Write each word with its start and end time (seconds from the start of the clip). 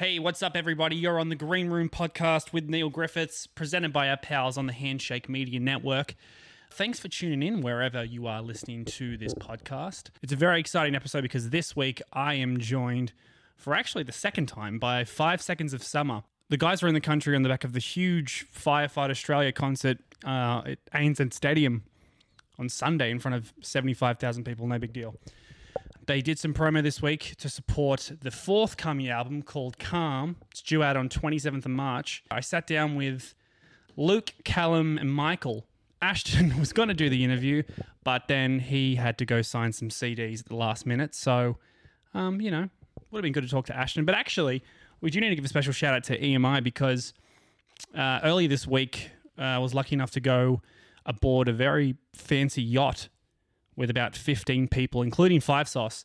Hey, 0.00 0.18
what's 0.18 0.42
up, 0.42 0.56
everybody? 0.56 0.96
You're 0.96 1.20
on 1.20 1.28
the 1.28 1.34
Green 1.34 1.68
Room 1.68 1.90
podcast 1.90 2.54
with 2.54 2.70
Neil 2.70 2.88
Griffiths, 2.88 3.46
presented 3.46 3.92
by 3.92 4.08
our 4.08 4.16
pals 4.16 4.56
on 4.56 4.64
the 4.64 4.72
Handshake 4.72 5.28
Media 5.28 5.60
Network. 5.60 6.14
Thanks 6.70 6.98
for 6.98 7.08
tuning 7.08 7.42
in 7.42 7.60
wherever 7.60 8.02
you 8.02 8.26
are 8.26 8.40
listening 8.40 8.86
to 8.86 9.18
this 9.18 9.34
podcast. 9.34 10.08
It's 10.22 10.32
a 10.32 10.36
very 10.36 10.58
exciting 10.58 10.94
episode 10.94 11.20
because 11.20 11.50
this 11.50 11.76
week 11.76 12.00
I 12.14 12.32
am 12.32 12.56
joined 12.60 13.12
for 13.58 13.74
actually 13.74 14.04
the 14.04 14.12
second 14.12 14.46
time 14.46 14.78
by 14.78 15.04
Five 15.04 15.42
Seconds 15.42 15.74
of 15.74 15.82
Summer. 15.82 16.22
The 16.48 16.56
guys 16.56 16.80
were 16.80 16.88
in 16.88 16.94
the 16.94 17.02
country 17.02 17.36
on 17.36 17.42
the 17.42 17.50
back 17.50 17.64
of 17.64 17.74
the 17.74 17.78
huge 17.78 18.46
Firefight 18.50 19.10
Australia 19.10 19.52
concert 19.52 19.98
uh, 20.24 20.62
at 20.64 20.78
ANZ 20.94 21.34
Stadium 21.34 21.82
on 22.58 22.70
Sunday 22.70 23.10
in 23.10 23.18
front 23.18 23.34
of 23.34 23.52
75,000 23.60 24.44
people. 24.44 24.66
No 24.66 24.78
big 24.78 24.94
deal. 24.94 25.16
They 26.06 26.22
did 26.22 26.38
some 26.38 26.54
promo 26.54 26.82
this 26.82 27.02
week 27.02 27.34
to 27.36 27.48
support 27.48 28.12
the 28.20 28.30
forthcoming 28.30 29.08
album 29.08 29.42
called 29.42 29.78
Calm. 29.78 30.36
It's 30.50 30.62
due 30.62 30.82
out 30.82 30.96
on 30.96 31.08
27th 31.08 31.64
of 31.64 31.70
March. 31.70 32.24
I 32.30 32.40
sat 32.40 32.66
down 32.66 32.96
with 32.96 33.34
Luke, 33.96 34.32
Calum, 34.44 34.98
and 34.98 35.12
Michael. 35.12 35.66
Ashton 36.02 36.56
was 36.58 36.72
going 36.72 36.88
to 36.88 36.94
do 36.94 37.08
the 37.08 37.22
interview, 37.22 37.62
but 38.02 38.28
then 38.28 38.60
he 38.60 38.96
had 38.96 39.18
to 39.18 39.26
go 39.26 39.42
sign 39.42 39.72
some 39.72 39.88
CDs 39.88 40.40
at 40.40 40.46
the 40.46 40.56
last 40.56 40.86
minute. 40.86 41.14
So, 41.14 41.58
um, 42.14 42.40
you 42.40 42.50
know, 42.50 42.68
would 43.10 43.18
have 43.18 43.22
been 43.22 43.32
good 43.32 43.44
to 43.44 43.50
talk 43.50 43.66
to 43.66 43.76
Ashton. 43.76 44.04
But 44.04 44.14
actually, 44.14 44.62
we 45.00 45.10
do 45.10 45.20
need 45.20 45.30
to 45.30 45.34
give 45.36 45.44
a 45.44 45.48
special 45.48 45.72
shout 45.72 45.94
out 45.94 46.04
to 46.04 46.18
EMI 46.18 46.62
because 46.62 47.12
uh, 47.94 48.20
earlier 48.22 48.48
this 48.48 48.66
week, 48.66 49.10
uh, 49.38 49.42
I 49.42 49.58
was 49.58 49.74
lucky 49.74 49.94
enough 49.94 50.10
to 50.12 50.20
go 50.20 50.62
aboard 51.06 51.48
a 51.48 51.52
very 51.52 51.96
fancy 52.14 52.62
yacht 52.62 53.08
with 53.80 53.88
about 53.88 54.14
15 54.14 54.68
people, 54.68 55.00
including 55.00 55.40
Five 55.40 55.66
Sauce, 55.66 56.04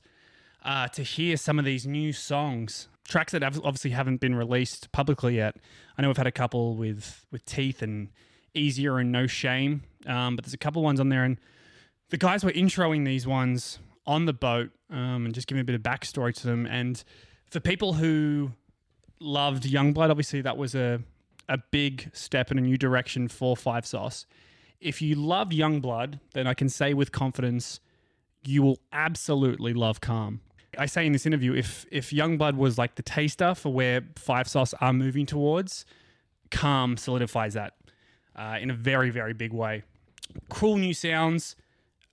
uh, 0.64 0.88
to 0.88 1.04
hear 1.04 1.36
some 1.36 1.60
of 1.60 1.66
these 1.66 1.86
new 1.86 2.14
songs. 2.14 2.88
Tracks 3.06 3.34
that 3.34 3.44
obviously 3.44 3.92
haven't 3.92 4.22
been 4.22 4.34
released 4.34 4.94
publicly 4.94 5.36
yet. 5.36 5.58
I 5.98 6.02
know 6.02 6.08
we've 6.08 6.16
had 6.16 6.26
a 6.26 6.32
couple 6.32 6.78
with, 6.78 7.26
with 7.32 7.44
Teeth 7.44 7.82
and 7.82 8.12
Easier 8.54 8.98
and 8.98 9.12
No 9.12 9.28
Shame, 9.28 9.84
um, 10.08 10.38
but 10.38 10.46
there's 10.46 10.54
a 10.54 10.58
couple 10.58 10.84
ones 10.84 11.02
on 11.02 11.10
there. 11.10 11.26
And 11.26 11.38
the 12.12 12.18
guys 12.18 12.46
were 12.46 12.52
introing 12.54 13.04
these 13.04 13.28
ones 13.28 13.80
on 14.08 14.24
the 14.24 14.34
boat 14.34 14.70
um, 14.90 15.26
and 15.26 15.36
just 15.36 15.48
giving 15.48 15.60
a 15.60 15.66
bit 15.66 15.76
of 15.76 15.82
backstory 15.82 16.34
to 16.34 16.48
them. 16.48 16.66
And 16.66 17.04
for 17.52 17.60
people 17.60 17.92
who 17.92 18.54
loved 19.20 19.64
Youngblood, 19.64 20.10
obviously 20.10 20.40
that 20.44 20.56
was 20.56 20.76
a, 20.76 21.02
a 21.50 21.58
big 21.72 22.10
step 22.14 22.52
in 22.52 22.58
a 22.58 22.62
new 22.62 22.78
direction 22.78 23.28
for 23.28 23.58
Five 23.58 23.86
Sauce 23.86 24.26
if 24.80 25.02
you 25.02 25.16
love 25.16 25.50
Youngblood, 25.50 26.20
then 26.34 26.48
I 26.48 26.54
can 26.54 26.70
say 26.70 26.94
with 26.94 27.12
confidence, 27.12 27.80
you 28.46 28.62
will 28.62 28.80
absolutely 28.92 29.74
love 29.74 30.02
Calm. 30.02 30.42
I 30.78 30.86
say 30.86 31.06
in 31.06 31.14
this 31.14 31.26
interview, 31.26 31.54
if 31.54 31.86
if 31.92 32.12
Youngblood 32.12 32.56
was 32.56 32.78
like 32.78 32.96
the 32.96 33.02
taster 33.02 33.56
for 33.56 33.72
where 33.72 34.02
Five 34.18 34.48
Sauce 34.48 34.74
are 34.82 34.94
moving 34.94 35.26
towards, 35.26 35.86
Calm 36.52 36.98
solidifies 36.98 37.54
that 37.54 37.74
uh, 38.36 38.58
in 38.60 38.70
a 38.70 38.74
very 38.74 39.10
very 39.10 39.34
big 39.34 39.54
way. 39.54 39.84
Cool 40.50 40.78
new 40.78 40.94
sounds, 40.94 41.56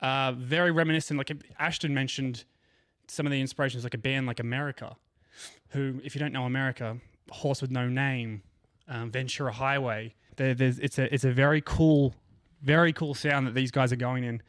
uh, 0.00 0.32
very 0.32 0.70
reminiscent. 0.70 1.18
Like 1.18 1.32
Ashton 1.58 1.92
mentioned, 1.92 2.44
some 3.08 3.26
of 3.26 3.32
the 3.32 3.40
inspirations 3.40 3.84
like 3.84 3.94
a 3.94 3.98
band 3.98 4.26
like 4.26 4.40
America, 4.40 4.96
who 5.70 6.00
if 6.04 6.14
you 6.14 6.20
don't 6.20 6.32
know 6.32 6.44
America, 6.44 6.98
Horse 7.30 7.60
with 7.60 7.70
No 7.70 7.88
Name, 7.88 8.42
um, 8.88 9.10
Ventura 9.10 9.52
Highway. 9.52 10.14
There, 10.36 10.54
it's 10.58 10.98
a 10.98 11.12
it's 11.12 11.24
a 11.24 11.32
very 11.32 11.60
cool 11.60 12.14
very 12.62 12.92
cool 12.92 13.14
sound 13.14 13.46
that 13.46 13.54
these 13.54 13.70
guys 13.70 13.92
are 13.92 13.96
going 13.96 14.24
in. 14.24 14.42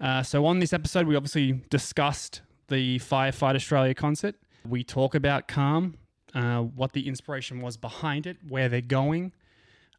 Uh, 0.00 0.22
so 0.22 0.46
on 0.46 0.58
this 0.58 0.72
episode, 0.72 1.06
we 1.06 1.14
obviously 1.14 1.62
discussed 1.70 2.42
the 2.68 2.98
Firefight 2.98 3.54
Australia 3.54 3.94
concert. 3.94 4.34
We 4.66 4.82
talk 4.84 5.14
about 5.14 5.48
Calm, 5.48 5.98
uh, 6.34 6.60
what 6.60 6.92
the 6.92 7.06
inspiration 7.06 7.60
was 7.60 7.76
behind 7.76 8.26
it, 8.26 8.38
where 8.48 8.68
they're 8.68 8.80
going, 8.80 9.32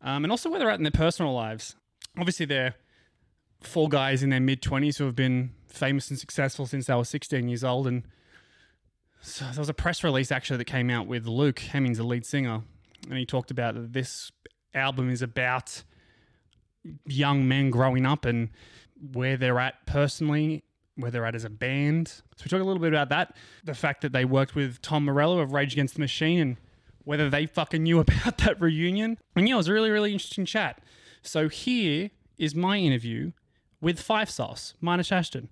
um, 0.02 0.26
and 0.26 0.32
also 0.32 0.50
where 0.50 0.60
they're 0.60 0.70
at 0.70 0.80
in 0.80 0.84
their 0.84 0.92
personal 0.92 1.34
lives. 1.34 1.76
Obviously, 2.18 2.46
they're 2.46 2.76
four 3.62 3.88
guys 3.88 4.24
in 4.24 4.30
their 4.30 4.40
mid 4.40 4.62
20s 4.62 4.98
who 4.98 5.06
have 5.06 5.16
been 5.16 5.52
famous 5.68 6.10
and 6.10 6.20
successful 6.20 6.66
since 6.66 6.88
they 6.88 6.94
were 6.94 7.06
16 7.06 7.48
years 7.48 7.64
old. 7.64 7.88
And 7.88 8.04
so 9.22 9.46
there 9.46 9.60
was 9.60 9.70
a 9.70 9.74
press 9.74 10.04
release 10.04 10.32
actually 10.32 10.58
that 10.58 10.66
came 10.66 10.90
out 10.90 11.08
with 11.08 11.26
Luke 11.26 11.60
Hemmings, 11.60 11.98
the 11.98 12.04
lead 12.04 12.26
singer, 12.26 12.62
and 13.10 13.18
he 13.18 13.26
talked 13.26 13.52
about 13.52 13.76
that 13.76 13.94
this 13.94 14.32
album 14.74 15.10
is 15.10 15.22
about 15.22 15.84
young 17.06 17.48
men 17.48 17.70
growing 17.70 18.06
up 18.06 18.26
and 18.26 18.50
where 19.14 19.38
they're 19.38 19.60
at 19.60 19.86
personally, 19.86 20.64
where 20.96 21.12
they're 21.12 21.26
at 21.26 21.36
as 21.36 21.44
a 21.44 21.50
band. 21.50 22.08
So 22.08 22.44
we 22.46 22.50
talk 22.50 22.62
a 22.62 22.64
little 22.64 22.82
bit 22.82 22.94
about 22.94 23.10
that. 23.10 23.36
The 23.64 23.74
fact 23.74 24.02
that 24.02 24.12
they 24.14 24.26
worked 24.26 24.56
with 24.56 24.82
Tom 24.82 25.06
Morello 25.06 25.40
of 25.40 25.52
Rage 25.54 25.74
Against 25.74 25.96
the 25.96 26.00
Machine 26.00 26.40
and 26.40 26.58
whether 27.04 27.30
they 27.30 27.46
fucking 27.46 27.84
knew 27.84 28.00
about 28.02 28.38
that 28.40 28.60
reunion. 28.62 29.18
And 29.36 29.48
yeah, 29.48 29.56
it 29.56 29.58
was 29.58 29.68
a 29.68 29.74
really, 29.74 29.90
really 29.90 30.14
interesting 30.14 30.46
chat. 30.46 30.82
So 31.22 31.50
here 31.50 32.12
is 32.38 32.56
my 32.56 32.78
interview 32.78 33.32
with 33.82 34.00
Five 34.00 34.30
Sauce, 34.30 34.74
minus 34.82 35.12
Ashton. 35.12 35.50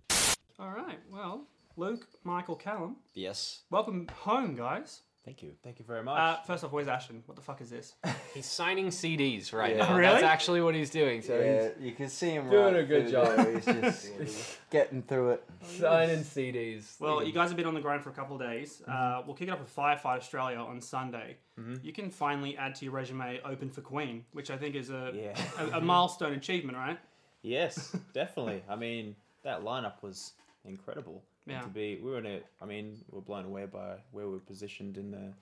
All 0.59 0.71
right, 0.71 0.99
well, 1.11 1.47
Luke, 1.75 2.07
Michael, 2.23 2.55
Calum, 2.55 2.97
Yes. 3.13 3.63
welcome 3.69 4.07
home, 4.19 4.55
guys. 4.55 5.01
Thank 5.23 5.43
you. 5.43 5.51
Thank 5.63 5.77
you 5.77 5.85
very 5.85 6.01
much. 6.03 6.17
Uh, 6.19 6.41
first 6.47 6.63
off, 6.63 6.71
where's 6.71 6.87
Ashton? 6.87 7.21
What 7.27 7.35
the 7.35 7.43
fuck 7.43 7.61
is 7.61 7.69
this? 7.69 7.93
He's 8.33 8.47
signing 8.47 8.87
CDs 8.87 9.53
right 9.53 9.75
Yeah. 9.75 9.85
now. 9.87 9.95
Really? 9.95 10.13
That's 10.13 10.23
actually 10.23 10.61
what 10.61 10.73
he's 10.73 10.89
doing. 10.89 11.21
So 11.21 11.39
yeah, 11.39 11.69
you 11.79 11.91
can 11.91 12.09
see 12.09 12.31
him 12.31 12.49
doing 12.49 12.73
right 12.73 12.77
a 12.77 12.83
good 12.83 13.07
job. 13.07 13.35
there. 13.37 13.53
He's 13.53 13.65
just 13.65 14.57
getting 14.71 15.03
through 15.03 15.31
it. 15.33 15.43
signing 15.63 16.21
CDs. 16.23 16.99
Well, 16.99 17.23
you 17.23 17.31
guys 17.33 17.49
have 17.49 17.55
been 17.57 17.67
on 17.67 17.75
the 17.75 17.81
grind 17.81 18.03
for 18.03 18.09
a 18.09 18.13
couple 18.13 18.35
of 18.35 18.41
days. 18.41 18.81
Uh, 18.87 19.21
we'll 19.23 19.35
kick 19.35 19.47
it 19.47 19.51
off 19.51 19.59
with 19.59 19.75
Firefight 19.75 20.17
Australia 20.17 20.57
on 20.57 20.81
Sunday. 20.81 21.37
You 21.83 21.93
can 21.93 22.09
finally 22.09 22.57
add 22.57 22.73
to 22.75 22.85
your 22.85 22.93
resume 22.95 23.39
"Open 23.45 23.69
for 23.69 23.81
Queen," 23.81 24.25
which 24.31 24.49
I 24.49 24.57
think 24.57 24.73
is 24.73 24.89
a 24.89 25.11
Yeah. 25.13 25.39
a, 25.59 25.77
a 25.77 25.81
milestone 25.93 26.33
achievement, 26.33 26.75
right? 26.75 26.97
Yes, 27.43 27.95
definitely. 28.13 28.63
I 28.67 28.75
mean, 28.75 29.15
that 29.43 29.61
lineup 29.61 30.01
was 30.01 30.33
incredible. 30.65 31.21
And 31.47 31.55
Yeah. 31.55 31.61
To 31.61 31.67
be, 31.69 31.99
we 32.03 32.11
were 32.11 32.19
in 32.19 32.25
a. 32.25 32.39
I 32.61 32.65
mean, 32.65 32.97
we 33.09 33.15
were 33.15 33.21
blown 33.21 33.45
away 33.45 33.65
by 33.65 33.95
where 34.11 34.25
we 34.27 34.33
were 34.33 34.39
positioned 34.39 34.97
in 34.97 35.11
the 35.11 35.33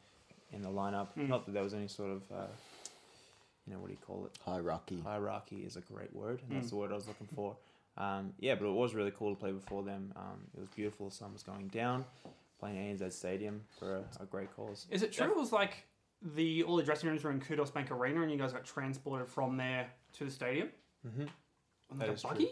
in 0.53 0.61
the 0.61 0.69
lineup. 0.69 1.09
Mm. 1.17 1.27
Not 1.29 1.45
that 1.45 1.51
there 1.53 1.63
was 1.63 1.73
any 1.73 1.87
sort 1.87 2.11
of. 2.11 2.21
Uh, 2.31 2.47
you 3.67 3.73
know 3.73 3.79
what 3.79 3.87
do 3.87 3.93
you 3.93 3.99
call 4.05 4.25
it? 4.25 4.37
Hierarchy. 4.45 4.99
Hierarchy 5.03 5.57
is 5.57 5.75
a 5.75 5.81
great 5.81 6.13
word, 6.15 6.41
and 6.41 6.51
Mm. 6.51 6.53
that's 6.55 6.69
the 6.71 6.75
word 6.77 6.91
I 6.91 6.95
was 6.95 7.07
looking 7.07 7.27
for. 7.35 7.55
Um, 7.97 8.33
yeah, 8.39 8.55
but 8.55 8.65
it 8.65 8.71
was 8.73 8.95
really 8.95 9.11
cool 9.11 9.35
to 9.35 9.39
play 9.39 9.51
before 9.51 9.83
them. 9.83 10.13
Um, 10.15 10.47
it 10.55 10.59
was 10.61 10.69
beautiful. 10.69 11.09
The 11.09 11.15
sun 11.15 11.33
was 11.33 11.43
going 11.43 11.67
down. 11.67 12.05
Playing 12.59 12.77
at 12.77 12.97
ANZ 12.99 13.13
Stadium 13.13 13.61
for 13.77 13.97
a, 13.97 14.03
a 14.21 14.25
great 14.25 14.53
cause. 14.55 14.85
Is 14.89 15.01
it 15.03 15.11
true? 15.13 15.27
It 15.27 15.35
was 15.37 15.51
like 15.53 15.85
the 16.35 16.63
all 16.63 16.75
the 16.77 16.83
dressing 16.83 17.09
rooms 17.09 17.23
were 17.23 17.31
in 17.31 17.39
Qudos 17.39 17.73
Bank 17.73 17.91
Arena, 17.91 18.21
and 18.21 18.31
you 18.31 18.37
guys 18.37 18.51
got 18.53 18.65
transported 18.65 19.27
from 19.29 19.55
there 19.57 19.87
to 20.13 20.25
the 20.25 20.31
stadium 20.31 20.69
Mm-hmm. 21.07 21.21
on 21.91 21.97
That 21.99 22.07
like 22.07 22.09
a 22.09 22.13
is 22.13 22.21
true. 22.21 22.29
buggy. 22.31 22.51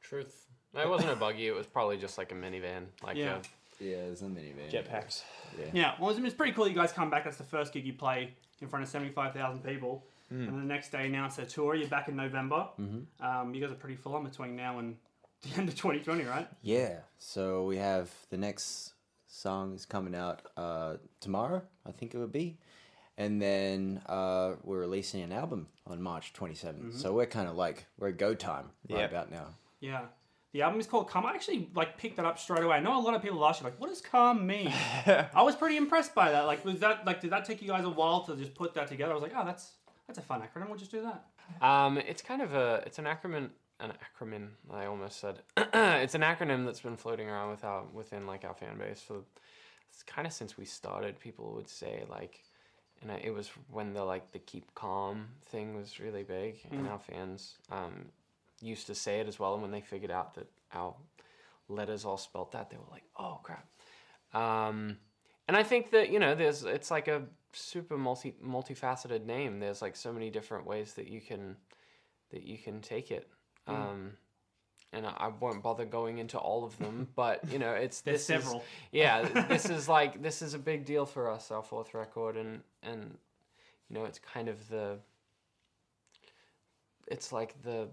Truth. 0.00 0.45
It 0.76 0.88
wasn't 0.88 1.10
a 1.12 1.16
buggy. 1.16 1.46
It 1.48 1.54
was 1.54 1.66
probably 1.66 1.96
just 1.96 2.18
like 2.18 2.32
a 2.32 2.34
minivan. 2.34 2.86
Like 3.02 3.16
Yeah. 3.16 3.38
Yeah, 3.78 3.96
there's 4.06 4.22
a 4.22 4.26
minivan. 4.26 4.70
Jetpacks. 4.70 5.22
Yeah. 5.58 5.64
Yeah, 5.72 5.94
well, 6.00 6.10
it's, 6.10 6.18
it's 6.18 6.34
pretty 6.34 6.52
cool. 6.52 6.66
You 6.66 6.74
guys 6.74 6.92
come 6.92 7.10
back. 7.10 7.24
That's 7.24 7.36
the 7.36 7.44
first 7.44 7.72
gig 7.74 7.84
you 7.84 7.92
play 7.92 8.32
in 8.62 8.68
front 8.68 8.82
of 8.82 8.88
seventy 8.88 9.12
five 9.12 9.34
thousand 9.34 9.62
people, 9.64 10.04
Mm. 10.32 10.48
and 10.48 10.58
the 10.58 10.64
next 10.64 10.90
day 10.90 11.06
announce 11.06 11.38
a 11.38 11.44
tour. 11.46 11.74
You're 11.76 11.88
back 11.88 12.08
in 12.08 12.16
November. 12.16 12.68
Mm-hmm. 12.80 13.24
Um, 13.24 13.54
you 13.54 13.60
guys 13.60 13.70
are 13.70 13.74
pretty 13.76 13.94
full 13.96 14.14
on 14.16 14.24
between 14.24 14.56
now 14.56 14.78
and 14.80 14.96
the 15.42 15.58
end 15.60 15.68
of 15.68 15.76
twenty 15.76 16.00
twenty, 16.00 16.24
right? 16.24 16.48
Yeah. 16.62 17.00
So 17.18 17.64
we 17.64 17.76
have 17.76 18.10
the 18.30 18.36
next 18.38 18.94
song 19.28 19.74
is 19.74 19.84
coming 19.84 20.14
out 20.14 20.40
uh, 20.56 20.94
tomorrow, 21.20 21.62
I 21.86 21.92
think 21.92 22.14
it 22.14 22.18
would 22.18 22.32
be. 22.32 22.56
And 23.18 23.40
then 23.40 24.00
uh, 24.06 24.54
we're 24.64 24.80
releasing 24.80 25.22
an 25.22 25.32
album 25.32 25.68
on 25.86 26.02
March 26.02 26.32
27th. 26.34 26.94
So 27.00 27.12
we're 27.14 27.24
kind 27.26 27.48
of 27.48 27.54
like, 27.56 27.86
we're 27.98 28.10
go 28.12 28.34
time 28.34 28.66
right 28.90 29.00
Yep. 29.00 29.10
about 29.10 29.30
now. 29.30 29.46
Yeah. 29.80 30.02
The 30.56 30.62
album 30.62 30.80
is 30.80 30.86
called 30.86 31.10
Calm. 31.10 31.26
I 31.26 31.34
actually 31.34 31.68
like 31.74 31.98
picked 31.98 32.16
that 32.16 32.24
up 32.24 32.38
straight 32.38 32.62
away. 32.62 32.76
I 32.76 32.80
know 32.80 32.98
a 32.98 33.02
lot 33.02 33.14
of 33.14 33.20
people 33.20 33.44
ask 33.44 33.60
you 33.60 33.64
like, 33.64 33.78
"What 33.78 33.88
does 33.88 34.00
calm 34.00 34.46
mean?" 34.46 34.68
I 35.06 35.42
was 35.42 35.54
pretty 35.54 35.76
impressed 35.76 36.14
by 36.14 36.30
that. 36.32 36.46
Like, 36.46 36.64
was 36.64 36.80
that 36.80 37.04
like 37.04 37.20
did 37.20 37.30
that 37.32 37.44
take 37.44 37.60
you 37.60 37.68
guys 37.68 37.84
a 37.84 37.90
while 37.90 38.22
to 38.22 38.34
just 38.36 38.54
put 38.54 38.72
that 38.72 38.88
together? 38.88 39.12
I 39.12 39.14
was 39.14 39.22
like, 39.22 39.34
"Oh, 39.36 39.44
that's 39.44 39.72
that's 40.06 40.18
a 40.18 40.22
fun 40.22 40.40
acronym. 40.40 40.68
We'll 40.68 40.78
just 40.78 40.90
do 40.90 41.02
that." 41.02 41.26
Um, 41.64 41.98
it's 41.98 42.22
kind 42.22 42.40
of 42.40 42.54
a 42.54 42.82
it's 42.86 42.98
an 42.98 43.04
acronym 43.04 43.50
an 43.80 43.92
acronym 44.08 44.48
I 44.72 44.86
almost 44.86 45.20
said 45.20 45.40
it's 45.58 46.14
an 46.14 46.22
acronym 46.22 46.64
that's 46.64 46.80
been 46.80 46.96
floating 46.96 47.28
around 47.28 47.50
with 47.50 47.62
our 47.62 47.82
within 47.92 48.26
like 48.26 48.42
our 48.46 48.54
fan 48.54 48.78
base 48.78 49.02
for 49.02 49.16
it's 49.90 50.02
kind 50.02 50.26
of 50.26 50.32
since 50.32 50.56
we 50.56 50.64
started. 50.64 51.20
People 51.20 51.52
would 51.54 51.68
say 51.68 52.04
like, 52.08 52.42
and 53.02 53.12
I- 53.12 53.20
it 53.22 53.34
was 53.34 53.50
when 53.70 53.92
the 53.92 54.02
like 54.04 54.32
the 54.32 54.38
keep 54.38 54.74
calm 54.74 55.28
thing 55.44 55.76
was 55.76 56.00
really 56.00 56.22
big, 56.22 56.60
and 56.70 56.88
our 56.88 56.98
fans 56.98 57.56
um, 57.70 58.06
used 58.60 58.86
to 58.86 58.94
say 58.94 59.20
it 59.20 59.28
as 59.28 59.38
well. 59.38 59.52
And 59.54 59.62
when 59.62 59.70
they 59.70 59.80
figured 59.80 60.10
out 60.10 60.34
that 60.34 60.48
our 60.72 60.94
letters 61.68 62.04
all 62.04 62.16
spelt 62.16 62.52
that, 62.52 62.70
they 62.70 62.76
were 62.76 62.90
like, 62.90 63.04
oh 63.18 63.40
crap. 63.42 63.66
Um, 64.32 64.98
and 65.48 65.56
I 65.56 65.62
think 65.62 65.90
that 65.92 66.10
you 66.10 66.18
know, 66.18 66.34
there's 66.34 66.64
it's 66.64 66.90
like 66.90 67.08
a 67.08 67.22
super 67.52 67.96
multi 67.96 68.34
multifaceted 68.44 69.24
name. 69.24 69.60
There's 69.60 69.80
like 69.80 69.96
so 69.96 70.12
many 70.12 70.30
different 70.30 70.66
ways 70.66 70.94
that 70.94 71.08
you 71.08 71.20
can 71.20 71.56
that 72.30 72.42
you 72.44 72.58
can 72.58 72.80
take 72.80 73.10
it. 73.10 73.28
Um, 73.68 74.12
and 74.92 75.06
I, 75.06 75.14
I 75.16 75.28
won't 75.28 75.62
bother 75.62 75.84
going 75.84 76.18
into 76.18 76.38
all 76.38 76.64
of 76.64 76.76
them, 76.78 77.08
but 77.16 77.40
you 77.50 77.58
know, 77.58 77.72
it's 77.72 78.00
There's 78.00 78.26
this 78.26 78.38
is- 78.38 78.44
several. 78.44 78.64
yeah, 78.92 79.22
this 79.48 79.68
is 79.70 79.88
like 79.88 80.22
this 80.22 80.42
is 80.42 80.54
a 80.54 80.58
big 80.58 80.84
deal 80.84 81.06
for 81.06 81.30
us, 81.30 81.50
our 81.50 81.62
fourth 81.62 81.94
record, 81.94 82.36
and 82.36 82.60
and 82.82 83.16
you 83.88 83.94
know, 83.98 84.04
it's 84.04 84.18
kind 84.18 84.48
of 84.48 84.68
the 84.68 84.98
it's 87.06 87.32
like 87.32 87.60
the 87.62 87.88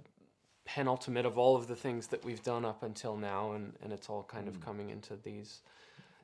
penultimate 0.65 1.25
of 1.25 1.38
all 1.38 1.56
of 1.56 1.68
the 1.68 1.75
things 1.75 2.07
that 2.07 2.24
we've 2.24 2.42
done 2.44 2.65
up 2.65 2.83
until 2.83 3.18
now, 3.18 3.51
and 3.54 3.74
and 3.83 3.92
it's 3.94 4.10
all 4.10 4.24
kind 4.24 4.48
of 4.48 4.60
coming 4.62 4.89
into 4.89 5.15
these 5.24 5.62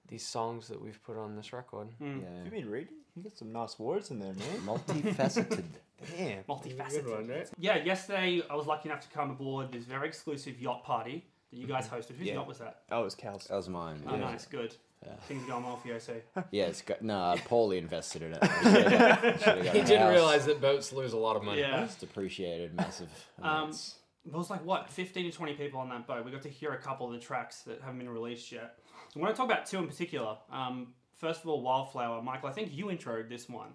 these 0.08 0.26
songs 0.26 0.68
that 0.68 0.82
we've 0.82 1.02
put 1.04 1.18
on 1.18 1.36
this 1.36 1.54
record. 1.54 1.88
Mm. 2.02 2.22
Yeah. 2.24 2.44
You 2.46 2.52
been 2.52 2.70
reading? 2.70 2.94
You 3.16 3.24
got 3.24 3.38
some 3.38 3.52
nice 3.52 3.78
words 3.78 4.12
in 4.12 4.20
there, 4.20 4.34
man. 4.34 4.62
Multifaceted. 4.66 5.64
Damn. 6.18 6.44
Multifaceted. 6.44 7.50
Yeah, 7.60 7.78
yesterday 7.84 8.42
I 8.50 8.56
was 8.56 8.66
lucky 8.66 8.90
enough 8.90 9.02
to 9.02 9.10
come 9.10 9.30
aboard 9.32 9.72
this 9.72 9.84
very 9.84 10.08
exclusive 10.08 10.60
yacht 10.60 10.84
party 10.84 11.26
that 11.52 11.58
you 11.58 11.68
guys 11.68 11.88
hosted. 11.88 12.16
Whose 12.18 12.28
Yeah. 12.28 12.36
yacht 12.36 12.48
was 12.48 12.60
that? 12.60 12.82
Oh, 12.92 13.02
it 13.02 13.06
was 13.06 13.16
Cal's. 13.16 13.46
that 13.46 13.56
was 13.56 13.68
mine. 13.70 14.02
Oh, 14.08 14.14
Yeah, 14.14 14.20
nice, 14.22 14.46
good. 14.46 14.76
Yeah. 15.06 15.16
Things 15.28 15.44
are 15.44 15.48
going 15.48 15.64
well 15.66 15.78
for 15.78 15.88
you, 15.90 16.00
so. 16.00 16.14
yeah 16.52 16.66
it's 16.68 16.82
got, 16.82 17.02
no, 17.02 17.20
I 17.32 17.38
poorly 17.46 17.78
invested 17.78 18.22
in 18.22 18.34
it. 18.34 18.44
Should've- 18.44 19.42
should've 19.44 19.66
He 19.68 19.82
didn't 19.82 20.00
house. 20.02 20.12
realize 20.12 20.46
that 20.46 20.62
boats 20.62 20.94
lose 20.94 21.14
a 21.14 21.18
lot 21.18 21.36
of 21.36 21.44
money. 21.44 21.60
Yeah. 21.62 21.84
It's 21.84 21.96
depreciated 21.96 22.74
massive 22.76 23.10
Um, 23.42 23.44
amounts. 23.50 23.96
There 24.30 24.38
was 24.38 24.50
like 24.50 24.64
what, 24.64 24.90
fifteen 24.90 25.30
to 25.30 25.36
twenty 25.36 25.54
people 25.54 25.80
on 25.80 25.90
that 25.90 26.06
boat. 26.08 26.24
We 26.24 26.32
got 26.32 26.44
to 26.44 26.50
hear 26.50 26.72
a 26.72 26.78
couple 26.78 27.08
of 27.08 27.14
the 27.14 27.20
tracks 27.20 27.62
that 27.64 27.82
haven't 27.82 28.00
been 28.00 28.10
released 28.10 28.52
yet. 28.52 28.76
I 29.16 29.20
want 29.20 29.34
to 29.34 29.38
talk 29.38 29.50
about 29.50 29.66
two 29.66 29.80
in 29.80 29.88
particular. 29.88 30.38
Um, 30.52 30.94
first 31.16 31.42
of 31.42 31.50
all, 31.50 31.62
Wildflower, 31.62 32.22
Michael. 32.22 32.50
I 32.50 32.52
think 32.52 32.70
you 32.72 32.88
introed 32.88 33.30
this 33.30 33.50
one, 33.50 33.70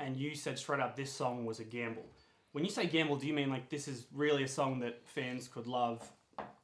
and 0.00 0.16
you 0.16 0.34
said 0.34 0.58
straight 0.58 0.80
up 0.80 0.96
this 0.96 1.12
song 1.12 1.44
was 1.44 1.60
a 1.60 1.64
gamble. 1.64 2.06
When 2.52 2.64
you 2.64 2.70
say 2.70 2.86
gamble, 2.86 3.16
do 3.16 3.26
you 3.26 3.34
mean 3.34 3.50
like 3.50 3.68
this 3.68 3.86
is 3.86 4.06
really 4.12 4.44
a 4.44 4.48
song 4.48 4.80
that 4.80 5.00
fans 5.04 5.46
could 5.48 5.66
love 5.66 6.10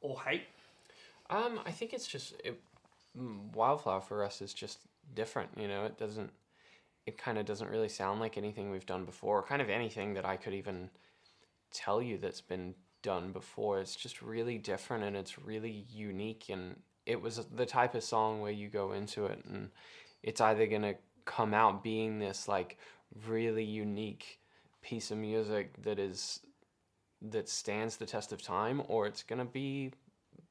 or 0.01 0.19
hate? 0.21 0.43
Um, 1.29 1.59
I 1.65 1.71
think 1.71 1.93
it's 1.93 2.07
just 2.07 2.33
it, 2.43 2.59
mm, 3.17 3.53
Wildflower 3.53 4.01
for 4.01 4.23
us 4.23 4.41
is 4.41 4.53
just 4.53 4.79
different. 5.13 5.51
You 5.55 5.67
know, 5.67 5.85
it 5.85 5.97
doesn't. 5.97 6.31
It 7.05 7.19
kind 7.19 7.37
of 7.37 7.45
doesn't 7.45 7.69
really 7.69 7.89
sound 7.89 8.19
like 8.19 8.35
anything 8.37 8.71
we've 8.71 8.85
done 8.87 9.05
before. 9.05 9.43
Kind 9.43 9.61
of 9.61 9.69
anything 9.69 10.15
that 10.15 10.25
I 10.25 10.37
could 10.37 10.55
even 10.55 10.89
tell 11.71 12.01
you 12.01 12.17
that's 12.17 12.41
been 12.41 12.73
done 13.05 13.31
before. 13.31 13.79
It's 13.79 13.95
just 13.95 14.21
really 14.21 14.57
different 14.57 15.03
and 15.03 15.15
it's 15.15 15.37
really 15.39 15.85
unique. 15.91 16.49
And 16.49 16.75
it 17.05 17.21
was 17.21 17.45
the 17.55 17.65
type 17.65 17.93
of 17.95 18.03
song 18.03 18.41
where 18.41 18.51
you 18.51 18.67
go 18.67 18.91
into 18.93 19.25
it 19.27 19.43
and 19.45 19.69
it's 20.23 20.41
either 20.41 20.65
gonna 20.67 20.95
come 21.25 21.53
out 21.53 21.83
being 21.83 22.19
this 22.19 22.47
like 22.47 22.77
really 23.27 23.63
unique 23.63 24.39
piece 24.81 25.11
of 25.11 25.17
music 25.17 25.81
that 25.83 25.99
is 25.99 26.41
that 27.21 27.47
stands 27.49 27.97
the 27.97 28.05
test 28.05 28.31
of 28.33 28.41
time, 28.41 28.81
or 28.87 29.07
it's 29.07 29.23
gonna 29.23 29.45
be 29.45 29.91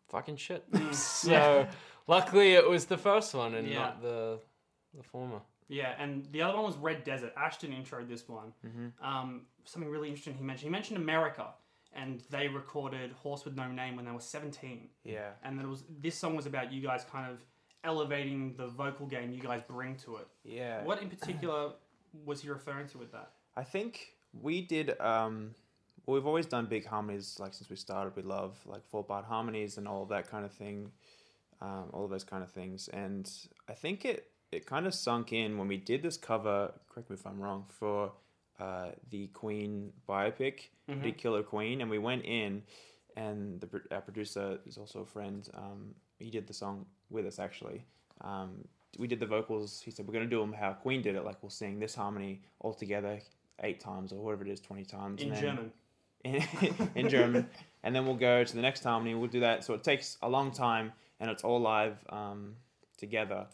fucking 0.08 0.36
shit. 0.36 0.64
so 0.92 1.66
luckily 2.06 2.52
it 2.54 2.68
was 2.68 2.86
the 2.86 2.96
first 2.96 3.34
one 3.34 3.54
and 3.54 3.68
Yeah. 3.68 3.78
not 3.78 4.02
the 4.02 4.38
the 4.96 5.02
former. 5.02 5.40
Yeah, 5.68 5.94
and 5.98 6.26
the 6.30 6.42
other 6.42 6.56
one 6.56 6.66
was 6.66 6.76
Red 6.76 7.04
Desert. 7.04 7.32
Ashton 7.36 7.72
introed 7.72 8.06
this 8.08 8.28
one. 8.28 8.52
Mm-hmm. 8.66 9.04
Um, 9.04 9.46
something 9.64 9.90
really 9.90 10.08
interesting 10.08 10.34
he 10.34 10.44
mentioned. 10.44 10.68
He 10.68 10.70
mentioned 10.70 10.98
America, 10.98 11.46
and 11.94 12.22
they 12.30 12.48
recorded 12.48 13.12
Horse 13.22 13.44
with 13.44 13.56
No 13.56 13.70
Name 13.70 13.96
when 13.96 14.04
they 14.04 14.10
were 14.10 14.20
17. 14.20 14.88
Yeah. 15.04 15.30
And 15.42 15.60
it 15.60 15.66
was 15.66 15.84
this 16.00 16.14
song 16.14 16.36
was 16.36 16.46
about 16.46 16.72
you 16.72 16.82
guys 16.82 17.04
kind 17.10 17.30
of 17.30 17.38
elevating 17.84 18.54
the 18.56 18.66
vocal 18.66 19.06
game 19.06 19.30
you 19.30 19.40
guys 19.40 19.62
bring 19.68 19.96
to 19.96 20.16
it. 20.16 20.26
Yeah. 20.44 20.82
What 20.84 21.02
in 21.02 21.08
particular 21.08 21.72
was 22.24 22.42
he 22.42 22.48
referring 22.48 22.88
to 22.88 22.98
with 22.98 23.12
that? 23.12 23.30
I 23.56 23.62
think 23.62 24.14
we 24.32 24.62
did. 24.62 24.98
Um, 25.00 25.54
well, 26.06 26.14
we've 26.14 26.26
always 26.26 26.46
done 26.46 26.66
big 26.66 26.86
harmonies. 26.86 27.36
Like 27.38 27.54
since 27.54 27.70
we 27.70 27.76
started, 27.76 28.14
we 28.16 28.22
love 28.22 28.58
like 28.66 28.84
four 28.86 29.04
part 29.04 29.24
harmonies 29.24 29.78
and 29.78 29.86
all 29.86 30.02
of 30.02 30.08
that 30.10 30.30
kind 30.30 30.44
of 30.44 30.52
thing. 30.52 30.90
Um, 31.60 31.84
all 31.92 32.04
of 32.04 32.10
those 32.10 32.24
kind 32.24 32.42
of 32.42 32.50
things, 32.50 32.88
and 32.88 33.30
I 33.68 33.72
think 33.72 34.04
it 34.04 34.26
it 34.52 34.66
kind 34.66 34.86
of 34.86 34.94
sunk 34.94 35.32
in 35.32 35.56
when 35.56 35.68
we 35.68 35.76
did 35.76 36.02
this 36.02 36.16
cover. 36.16 36.72
Correct 36.88 37.08
me 37.08 37.14
if 37.14 37.26
I'm 37.26 37.40
wrong. 37.40 37.64
For 37.68 38.12
uh, 38.60 38.88
the 39.10 39.26
Queen 39.28 39.92
biopic, 40.08 40.68
we 40.88 40.94
did 41.02 41.18
Killer 41.18 41.42
Queen, 41.42 41.80
and 41.80 41.90
we 41.90 41.98
went 41.98 42.24
in, 42.24 42.62
and 43.16 43.60
the 43.60 43.66
producer 44.00 44.58
is 44.66 44.78
also 44.78 45.00
a 45.00 45.06
friend. 45.06 45.48
Um, 45.54 45.94
he 46.18 46.30
did 46.30 46.46
the 46.46 46.54
song 46.54 46.86
with 47.10 47.26
us 47.26 47.38
actually. 47.38 47.84
Um, 48.20 48.64
we 48.98 49.06
did 49.08 49.18
the 49.18 49.26
vocals. 49.26 49.80
He 49.84 49.90
said 49.90 50.06
we're 50.06 50.14
gonna 50.14 50.26
do 50.26 50.40
them 50.40 50.52
how 50.52 50.72
Queen 50.72 51.02
did 51.02 51.16
it. 51.16 51.24
Like 51.24 51.42
we'll 51.42 51.50
sing 51.50 51.80
this 51.80 51.94
harmony 51.94 52.42
all 52.60 52.72
together 52.74 53.18
eight 53.62 53.80
times 53.80 54.12
or 54.12 54.16
whatever 54.16 54.44
it 54.44 54.50
is, 54.50 54.60
twenty 54.60 54.84
times 54.84 55.20
In 55.22 55.34
German. 55.34 55.72
in, 56.24 56.42
in 56.94 57.08
German, 57.08 57.48
and 57.82 57.94
then 57.94 58.06
we'll 58.06 58.14
go 58.14 58.44
to 58.44 58.54
the 58.54 58.62
next 58.62 58.84
harmony. 58.84 59.14
We'll 59.14 59.28
do 59.30 59.40
that. 59.40 59.64
So 59.64 59.74
it 59.74 59.82
takes 59.82 60.16
a 60.22 60.28
long 60.28 60.52
time, 60.52 60.92
and 61.20 61.30
it's 61.30 61.42
all 61.44 61.60
live 61.60 61.96
um, 62.10 62.54
together, 62.98 63.46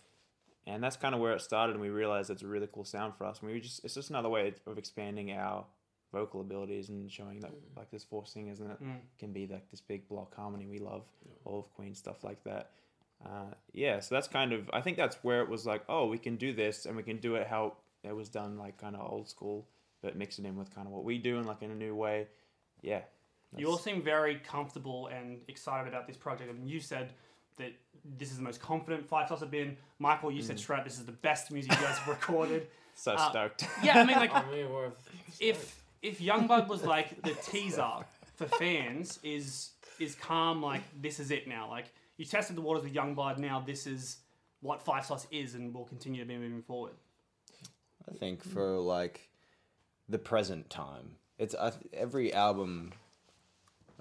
and 0.74 0.82
that's 0.82 0.96
kind 0.96 1.14
of 1.14 1.20
where 1.20 1.32
it 1.32 1.40
started. 1.40 1.72
And 1.72 1.80
we 1.82 1.90
realized 1.90 2.30
it's 2.30 2.42
a 2.42 2.46
really 2.46 2.68
cool 2.72 2.84
sound 2.84 3.14
for 3.16 3.24
us. 3.24 3.40
And 3.40 3.50
we 3.50 3.60
just 3.60 3.84
it's 3.84 3.94
just 3.94 4.10
another 4.10 4.28
way 4.28 4.54
of 4.66 4.78
expanding 4.78 5.32
our 5.32 5.64
vocal 6.12 6.40
abilities 6.40 6.88
and 6.88 7.10
showing 7.10 7.40
that 7.40 7.52
like 7.76 7.90
there's 7.90 8.02
four 8.04 8.26
singers 8.26 8.58
and 8.60 8.72
it 8.72 8.82
Mm. 8.82 8.96
can 9.18 9.32
be 9.32 9.46
like 9.46 9.70
this 9.70 9.80
big 9.80 10.08
block 10.08 10.34
harmony. 10.34 10.66
We 10.66 10.78
love 10.78 11.04
all 11.44 11.60
of 11.60 11.72
Queen 11.74 11.94
stuff 11.94 12.24
like 12.24 12.42
that. 12.44 12.70
Uh, 13.24 13.52
yeah, 13.72 14.00
so 14.00 14.14
that's 14.14 14.28
kind 14.28 14.52
of 14.52 14.68
I 14.72 14.80
think 14.80 14.96
that's 14.96 15.16
where 15.22 15.42
it 15.42 15.48
was 15.48 15.66
like, 15.66 15.82
oh, 15.88 16.06
we 16.06 16.18
can 16.18 16.36
do 16.36 16.52
this 16.52 16.86
and 16.86 16.96
we 16.96 17.02
can 17.02 17.18
do 17.18 17.34
it 17.36 17.46
how 17.46 17.74
it 18.02 18.12
was 18.16 18.28
done, 18.28 18.56
like 18.58 18.78
kind 18.78 18.96
of 18.96 19.10
old 19.12 19.28
school, 19.28 19.68
but 20.02 20.16
mix 20.16 20.38
it 20.38 20.46
in 20.46 20.56
with 20.56 20.74
kind 20.74 20.86
of 20.86 20.92
what 20.92 21.04
we 21.04 21.18
do 21.18 21.36
and 21.38 21.46
like 21.46 21.62
in 21.62 21.70
a 21.70 21.74
new 21.74 21.94
way. 21.94 22.28
Yeah. 22.82 23.02
You 23.56 23.66
all 23.68 23.78
seem 23.78 24.00
very 24.02 24.36
comfortable 24.36 25.08
and 25.08 25.40
excited 25.48 25.88
about 25.88 26.06
this 26.06 26.16
project. 26.16 26.48
I 26.50 26.52
mean, 26.54 26.66
you 26.68 26.80
said 26.80 27.12
that 27.56 27.72
this 28.16 28.30
is 28.30 28.36
the 28.36 28.42
most 28.42 28.60
confident 28.60 29.06
Five 29.06 29.28
Sauce 29.28 29.40
have 29.40 29.50
been. 29.50 29.76
Michael, 29.98 30.30
you 30.32 30.42
said 30.42 30.56
Mm. 30.56 30.60
straight 30.60 30.84
this 30.84 30.98
is 30.98 31.04
the 31.04 31.12
best 31.12 31.50
music 31.50 31.72
you 31.72 31.78
guys 31.78 31.98
have 31.98 32.08
recorded. 32.16 32.66
so 32.94 33.12
uh, 33.12 33.30
stoked. 33.30 33.64
Yeah, 33.82 34.00
I 34.00 34.04
mean, 34.04 34.16
like, 34.16 34.34
I 34.34 34.44
if 35.40 35.82
if 36.02 36.18
Youngblood 36.20 36.68
was 36.68 36.82
like 36.84 37.20
the 37.22 37.34
teaser 37.34 37.90
for 38.36 38.46
fans, 38.46 39.18
is 39.22 39.70
is 39.98 40.14
calm 40.14 40.62
like 40.62 40.82
this 41.00 41.20
is 41.20 41.30
it 41.30 41.46
now? 41.46 41.68
Like 41.68 41.86
you 42.16 42.24
tested 42.24 42.56
the 42.56 42.62
waters 42.62 42.82
with 42.84 42.94
Youngblood, 42.94 43.38
now 43.38 43.60
this 43.60 43.86
is 43.86 44.18
what 44.62 44.82
Five 44.82 45.04
Sauce 45.06 45.26
is 45.30 45.54
and 45.54 45.72
will 45.74 45.84
continue 45.84 46.20
to 46.22 46.26
be 46.28 46.36
moving 46.36 46.62
forward. 46.62 46.92
I 48.10 48.12
think 48.14 48.42
for 48.42 48.78
like 48.78 49.28
the 50.08 50.18
present 50.18 50.68
time, 50.70 51.16
it's 51.38 51.54
I, 51.54 51.70
th- 51.70 51.82
every 51.92 52.32
album. 52.32 52.92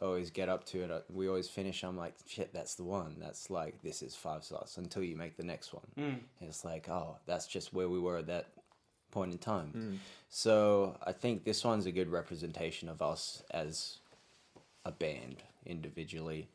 I 0.01 0.05
always 0.05 0.29
get 0.31 0.49
up 0.49 0.65
to 0.67 0.83
it. 0.83 0.91
uh, 0.91 0.99
We 1.09 1.27
always 1.27 1.49
finish. 1.49 1.83
I'm 1.83 1.97
like, 1.97 2.13
shit, 2.25 2.53
that's 2.53 2.75
the 2.75 2.83
one. 2.83 3.17
That's 3.19 3.49
like 3.49 3.81
this 3.81 4.01
is 4.01 4.15
five 4.15 4.43
sauce 4.43 4.77
until 4.77 5.03
you 5.03 5.15
make 5.15 5.35
the 5.37 5.43
next 5.43 5.73
one. 5.73 5.87
Mm. 5.97 6.19
It's 6.41 6.63
like, 6.63 6.87
oh, 6.89 7.17
that's 7.25 7.47
just 7.47 7.73
where 7.73 7.89
we 7.89 7.99
were 7.99 8.17
at 8.17 8.27
that 8.27 8.47
point 9.11 9.31
in 9.31 9.37
time. 9.37 9.73
Mm. 9.75 9.97
So 10.29 10.95
I 11.05 11.11
think 11.11 11.43
this 11.43 11.63
one's 11.65 11.85
a 11.85 11.91
good 11.91 12.09
representation 12.09 12.87
of 12.89 13.01
us 13.01 13.43
as 13.51 13.97
a 14.85 14.91
band 14.91 15.43
individually 15.65 16.47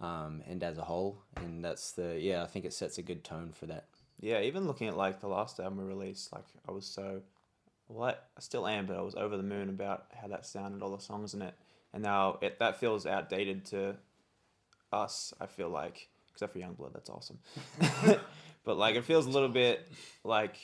um, 0.00 0.42
and 0.48 0.62
as 0.62 0.78
a 0.78 0.84
whole. 0.84 1.18
And 1.36 1.64
that's 1.64 1.92
the 1.92 2.18
yeah. 2.20 2.42
I 2.42 2.46
think 2.46 2.64
it 2.64 2.72
sets 2.72 2.98
a 2.98 3.02
good 3.02 3.24
tone 3.24 3.52
for 3.52 3.66
that. 3.66 3.86
Yeah, 4.20 4.40
even 4.40 4.66
looking 4.66 4.86
at 4.88 4.96
like 4.96 5.20
the 5.20 5.26
last 5.28 5.58
album 5.58 5.78
we 5.78 5.84
released, 5.84 6.32
like 6.32 6.44
I 6.68 6.70
was 6.70 6.86
so, 6.86 7.22
what 7.88 8.28
I 8.36 8.40
still 8.40 8.66
am, 8.66 8.86
but 8.86 8.96
I 8.96 9.02
was 9.02 9.16
over 9.16 9.36
the 9.36 9.42
moon 9.42 9.68
about 9.68 10.06
how 10.20 10.28
that 10.28 10.46
sounded, 10.46 10.82
all 10.82 10.96
the 10.96 11.02
songs 11.02 11.34
in 11.34 11.42
it, 11.42 11.54
and 11.94 12.02
now 12.02 12.38
it 12.42 12.58
that 12.58 12.78
feels 12.78 13.06
outdated 13.06 13.64
to 13.66 13.96
us. 14.92 15.32
I 15.40 15.46
feel 15.46 15.70
like, 15.70 16.08
except 16.32 16.52
for 16.52 16.58
Youngblood, 16.58 16.92
that's 16.92 17.08
awesome, 17.08 17.38
but 18.64 18.76
like 18.76 18.96
it 18.96 19.04
feels 19.04 19.26
a 19.26 19.30
little 19.30 19.48
bit 19.48 19.88
like, 20.24 20.56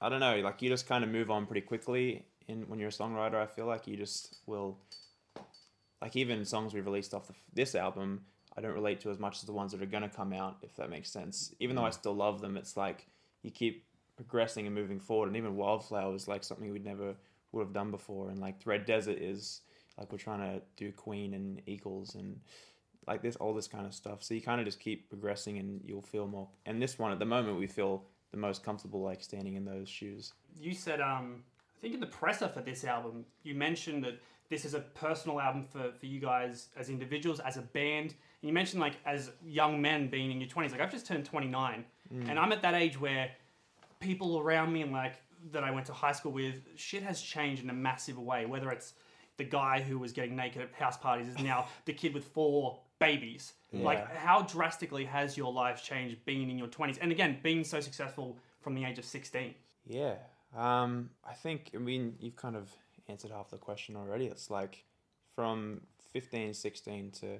I 0.00 0.08
don't 0.08 0.20
know, 0.20 0.38
like 0.40 0.62
you 0.62 0.68
just 0.68 0.86
kind 0.86 1.02
of 1.02 1.10
move 1.10 1.30
on 1.30 1.46
pretty 1.46 1.62
quickly. 1.62 2.24
In 2.46 2.68
when 2.68 2.78
you're 2.78 2.90
a 2.90 2.92
songwriter, 2.92 3.34
I 3.34 3.46
feel 3.46 3.66
like 3.66 3.88
you 3.88 3.96
just 3.96 4.38
will, 4.46 4.78
like 6.00 6.14
even 6.14 6.44
songs 6.44 6.74
we 6.74 6.80
released 6.80 7.12
off 7.12 7.26
the, 7.26 7.34
this 7.54 7.74
album, 7.74 8.20
I 8.56 8.60
don't 8.60 8.74
relate 8.74 9.00
to 9.00 9.10
as 9.10 9.18
much 9.18 9.38
as 9.38 9.42
the 9.42 9.52
ones 9.52 9.72
that 9.72 9.82
are 9.82 9.86
going 9.86 10.04
to 10.04 10.08
come 10.08 10.32
out, 10.32 10.58
if 10.62 10.76
that 10.76 10.90
makes 10.90 11.10
sense. 11.10 11.54
Even 11.58 11.74
though 11.74 11.84
I 11.84 11.90
mm. 11.90 11.94
still 11.94 12.14
love 12.14 12.40
them, 12.40 12.56
it's 12.56 12.76
like 12.76 13.06
you 13.42 13.50
keep 13.50 13.84
progressing 14.16 14.66
and 14.66 14.74
moving 14.74 15.00
forward. 15.00 15.26
And 15.26 15.36
even 15.36 15.56
Wildflower 15.56 16.14
is 16.14 16.28
like 16.28 16.44
something 16.44 16.70
we'd 16.70 16.84
never 16.84 17.16
would 17.52 17.64
have 17.64 17.72
done 17.72 17.90
before. 17.90 18.30
And 18.30 18.38
like 18.38 18.56
Red 18.64 18.86
Desert 18.86 19.18
is 19.18 19.62
like 19.98 20.12
we're 20.12 20.18
trying 20.18 20.40
to 20.40 20.62
do 20.76 20.92
Queen 20.92 21.34
and 21.34 21.60
Eagles 21.66 22.14
and 22.14 22.40
like 23.06 23.22
this, 23.22 23.36
all 23.36 23.54
this 23.54 23.68
kind 23.68 23.86
of 23.86 23.94
stuff. 23.94 24.22
So 24.22 24.34
you 24.34 24.42
kind 24.42 24.60
of 24.60 24.66
just 24.66 24.80
keep 24.80 25.08
progressing 25.08 25.58
and 25.58 25.80
you'll 25.84 26.02
feel 26.02 26.26
more. 26.26 26.48
And 26.66 26.82
this 26.82 26.98
one 26.98 27.12
at 27.12 27.18
the 27.18 27.24
moment, 27.24 27.58
we 27.58 27.66
feel 27.66 28.04
the 28.32 28.36
most 28.36 28.64
comfortable 28.64 29.02
like 29.02 29.22
standing 29.22 29.54
in 29.54 29.64
those 29.64 29.88
shoes. 29.88 30.32
You 30.60 30.74
said, 30.74 31.00
um, 31.00 31.44
I 31.78 31.80
think 31.80 31.94
in 31.94 32.00
the 32.00 32.06
presser 32.06 32.48
for 32.48 32.60
this 32.60 32.84
album, 32.84 33.24
you 33.42 33.54
mentioned 33.54 34.02
that 34.04 34.20
this 34.48 34.64
is 34.64 34.74
a 34.74 34.80
personal 34.80 35.40
album 35.40 35.64
for, 35.64 35.92
for 35.98 36.06
you 36.06 36.20
guys 36.20 36.68
as 36.76 36.88
individuals, 36.88 37.40
as 37.40 37.56
a 37.56 37.62
band. 37.62 38.14
And 38.42 38.48
you 38.48 38.52
mentioned 38.52 38.80
like 38.80 38.94
as 39.04 39.30
young 39.44 39.80
men 39.80 40.08
being 40.08 40.30
in 40.30 40.40
your 40.40 40.48
20s. 40.48 40.72
Like 40.72 40.80
I've 40.80 40.90
just 40.90 41.06
turned 41.06 41.24
29 41.24 41.84
and 42.28 42.38
I'm 42.38 42.52
at 42.52 42.62
that 42.62 42.74
age 42.74 43.00
where 43.00 43.30
people 43.98 44.38
around 44.38 44.72
me 44.72 44.82
and 44.82 44.92
like 44.92 45.14
that 45.52 45.64
I 45.64 45.70
went 45.70 45.86
to 45.86 45.92
high 45.92 46.12
school 46.12 46.32
with, 46.32 46.54
shit 46.76 47.02
has 47.02 47.20
changed 47.20 47.62
in 47.62 47.70
a 47.70 47.74
massive 47.74 48.18
way. 48.18 48.46
Whether 48.46 48.70
it's 48.70 48.94
the 49.36 49.44
guy 49.44 49.80
who 49.80 49.98
was 49.98 50.12
getting 50.12 50.36
naked 50.36 50.62
at 50.62 50.72
house 50.74 50.96
parties 50.96 51.28
is 51.28 51.38
now 51.38 51.66
the 51.84 51.92
kid 51.92 52.14
with 52.14 52.24
four 52.24 52.78
babies. 52.98 53.52
Like, 53.72 54.16
how 54.16 54.42
drastically 54.42 55.04
has 55.04 55.36
your 55.36 55.52
life 55.52 55.82
changed 55.82 56.24
being 56.24 56.48
in 56.48 56.56
your 56.56 56.68
20s? 56.68 56.98
And 57.00 57.12
again, 57.12 57.38
being 57.42 57.62
so 57.62 57.80
successful 57.80 58.38
from 58.62 58.74
the 58.74 58.84
age 58.84 58.98
of 58.98 59.04
16. 59.04 59.54
Yeah. 59.86 60.14
Um, 60.56 61.10
I 61.28 61.34
think, 61.34 61.72
I 61.74 61.78
mean, 61.78 62.16
you've 62.20 62.36
kind 62.36 62.56
of 62.56 62.70
answered 63.08 63.30
half 63.30 63.50
the 63.50 63.58
question 63.58 63.96
already. 63.96 64.26
It's 64.26 64.50
like 64.50 64.84
from 65.34 65.82
15, 66.12 66.54
16 66.54 67.10
to 67.20 67.38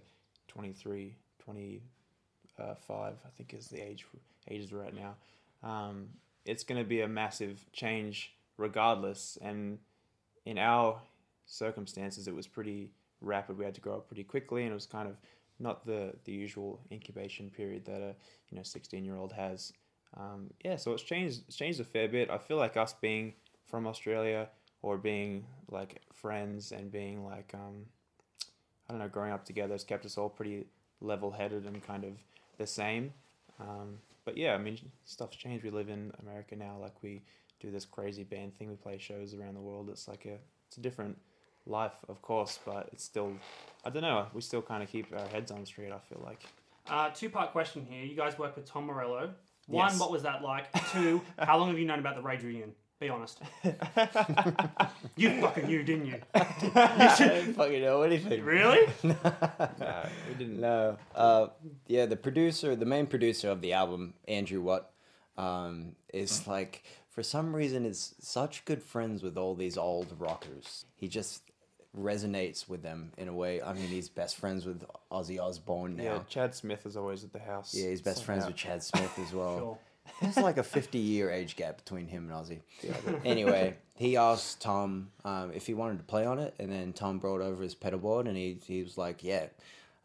23, 0.49 1.17
25, 1.38 2.76
I 2.99 3.12
think 3.37 3.55
is 3.55 3.69
the 3.69 3.81
age 3.81 4.05
ages 4.49 4.73
we're 4.73 4.85
at 4.85 4.95
now. 4.95 5.15
Um, 5.62 6.09
it's 6.45 6.62
going 6.62 6.81
to 6.81 6.88
be 6.88 7.00
a 7.00 7.09
massive 7.09 7.65
change 7.73 8.33
regardless. 8.59 9.38
And 9.41 9.79
in 10.45 10.59
our 10.59 11.00
circumstances, 11.47 12.29
it 12.29 12.35
was 12.35 12.47
pretty 12.47 12.93
rapid. 13.21 13.59
We 13.59 13.65
had 13.65 13.75
to 13.75 13.81
grow 13.81 13.97
up 13.97 14.09
pretty 14.09 14.25
quickly, 14.25 14.62
and 14.62 14.73
it 14.73 14.75
was 14.75 14.87
kind 14.87 15.09
of 15.09 15.17
not 15.59 15.87
the, 15.87 16.12
the 16.25 16.33
usual 16.33 16.81
incubation 16.93 17.50
period 17.50 17.85
that 17.87 18.00
a 18.00 18.15
you 18.50 18.57
know 18.57 18.62
16 18.62 19.05
year 19.05 19.17
old 19.17 19.33
has. 19.33 19.73
Um, 20.17 20.50
yeah, 20.65 20.76
so 20.76 20.93
it's 20.93 21.03
changed 21.03 21.43
it's 21.49 21.57
changed 21.57 21.81
a 21.81 21.85
fair 21.85 22.09
bit. 22.09 22.31
I 22.31 22.38
feel 22.38 22.57
like 22.57 22.76
us 22.76 22.95
being 22.95 23.35
from 23.65 23.87
Australia 23.87 24.49
or 24.83 24.99
being 24.99 25.45
like 25.71 26.03
friends 26.12 26.73
and 26.73 26.91
being 26.91 27.25
like 27.25 27.53
um, 27.55 27.87
I 28.88 28.93
don't 28.93 29.00
know, 29.00 29.09
growing 29.09 29.33
up 29.33 29.45
together 29.45 29.75
has 29.75 29.85
kept 29.85 30.05
us 30.05 30.17
all 30.17 30.29
pretty 30.29 30.67
level 31.00 31.31
headed 31.31 31.67
and 31.67 31.83
kind 31.83 32.05
of 32.05 32.12
the 32.59 32.67
same. 32.67 33.12
Um, 33.61 33.99
but 34.25 34.37
yeah, 34.37 34.55
I 34.55 34.59
mean, 34.59 34.79
stuff's 35.05 35.37
changed. 35.37 35.65
We 35.65 35.71
live 35.71 35.88
in 35.88 36.12
America 36.21 36.57
now. 36.57 36.76
Like 36.81 37.03
we 37.03 37.23
do 37.61 37.71
this 37.71 37.85
crazy 37.85 38.25
band 38.25 38.55
thing. 38.57 38.69
We 38.69 38.76
play 38.76 38.99
shows 38.99 39.35
around 39.35 39.55
the 39.55 39.61
world. 39.61 39.88
It's 39.91 40.09
like 40.09 40.26
a 40.26 40.38
it's 40.69 40.76
a 40.76 40.81
different 40.81 41.17
life, 41.66 41.92
of 42.08 42.23
course, 42.23 42.58
but 42.64 42.88
it's 42.92 43.04
still 43.04 43.32
I 43.85 43.90
don't 43.90 44.02
know. 44.02 44.26
We 44.35 44.40
still 44.40 44.62
kind 44.62 44.82
of 44.82 44.88
keep 44.90 45.12
our 45.16 45.26
heads 45.28 45.50
on 45.50 45.64
straight. 45.66 45.92
I 45.92 45.99
feel 46.08 46.20
like. 46.25 46.42
Uh, 46.88 47.11
two 47.11 47.28
part 47.30 47.52
question 47.52 47.87
here. 47.88 48.04
You 48.04 48.16
guys 48.16 48.38
work 48.38 48.56
with 48.56 48.64
Tom 48.64 48.87
Morello. 48.87 49.30
One, 49.68 49.90
Yes. 49.90 49.99
what 50.00 50.12
was 50.12 50.23
that 50.23 50.42
like? 50.42 50.66
Two, 50.92 51.20
how 51.38 51.58
long 51.58 51.68
have 51.68 51.78
you 51.78 51.85
known 51.85 51.99
about 51.99 52.14
the 52.14 52.23
Rage 52.23 52.42
Reunion? 52.44 52.73
Be 53.00 53.08
honest. 53.08 53.40
you 55.16 55.40
fucking 55.40 55.66
knew, 55.66 55.82
didn't 55.82 56.06
you? 56.06 56.20
I 56.35 57.14
don't 57.18 57.54
fucking 57.54 57.82
know 57.82 58.02
anything. 58.02 58.42
Really? 58.44 58.87
No, 59.02 59.14
we 60.28 60.35
didn't. 60.38 60.61
No. 60.61 60.96
Uh, 61.14 61.49
yeah, 61.88 62.06
the 62.06 62.16
producer, 62.16 62.75
the 62.76 62.87
main 62.87 63.06
producer 63.06 63.50
of 63.50 63.61
the 63.61 63.73
album, 63.73 64.14
Andrew 64.28 64.62
Watt, 64.62 64.90
um, 65.37 65.96
is 66.14 66.46
like 66.46 66.85
for 67.11 67.23
some 67.23 67.54
reason 67.54 67.85
is 67.85 68.14
such 68.20 68.64
good 68.64 68.82
friends 68.82 69.23
with 69.23 69.37
all 69.37 69.54
these 69.54 69.76
old 69.76 70.14
rockers. 70.18 70.87
He 70.94 71.08
just 71.08 71.42
resonates 71.97 72.69
with 72.69 72.83
them 72.83 73.12
in 73.17 73.29
a 73.29 73.33
way. 73.33 73.62
I 73.62 73.73
mean, 73.73 73.88
he's 73.88 74.09
best 74.09 74.37
friends 74.37 74.67
with 74.67 74.85
Ozzy 75.11 75.41
Osbourne 75.41 75.97
now. 75.97 76.03
Yeah, 76.03 76.19
Chad 76.29 76.55
Smith 76.55 76.87
is 76.87 76.97
always 76.97 77.25
at 77.25 77.33
the 77.33 77.38
house. 77.38 77.75
Yeah, 77.75 77.88
he's 77.88 78.00
best 78.00 78.25
friends 78.25 78.47
with 78.47 78.57
Chad 78.57 78.83
Smith 78.83 79.19
as 79.19 79.33
well. 79.33 79.59
Sure. 79.59 79.79
There's 80.23 80.37
like 80.37 80.57
a 80.57 80.62
50 80.62 80.99
year 80.99 81.31
age 81.31 81.57
gap 81.57 81.79
between 81.79 82.07
him 82.07 82.31
and 82.31 82.33
Ozzy. 82.33 82.61
anyway, 83.25 83.76
he 83.95 84.17
asked 84.17 84.61
Tom 84.61 85.09
um, 85.25 85.53
if 85.53 85.67
he 85.67 85.75
wanted 85.75 85.99
to 85.99 86.05
play 86.05 86.25
on 86.25 86.38
it, 86.38 86.55
and 86.59 86.71
then 86.71 86.93
Tom 86.93 87.19
brought 87.19 87.41
over 87.41 87.62
his 87.62 87.75
pedal 87.75 87.99
board, 87.99 88.26
and 88.26 88.37
he, 88.37 88.59
he 88.67 88.83
was 88.83 88.97
like, 88.97 89.23
yeah. 89.23 89.47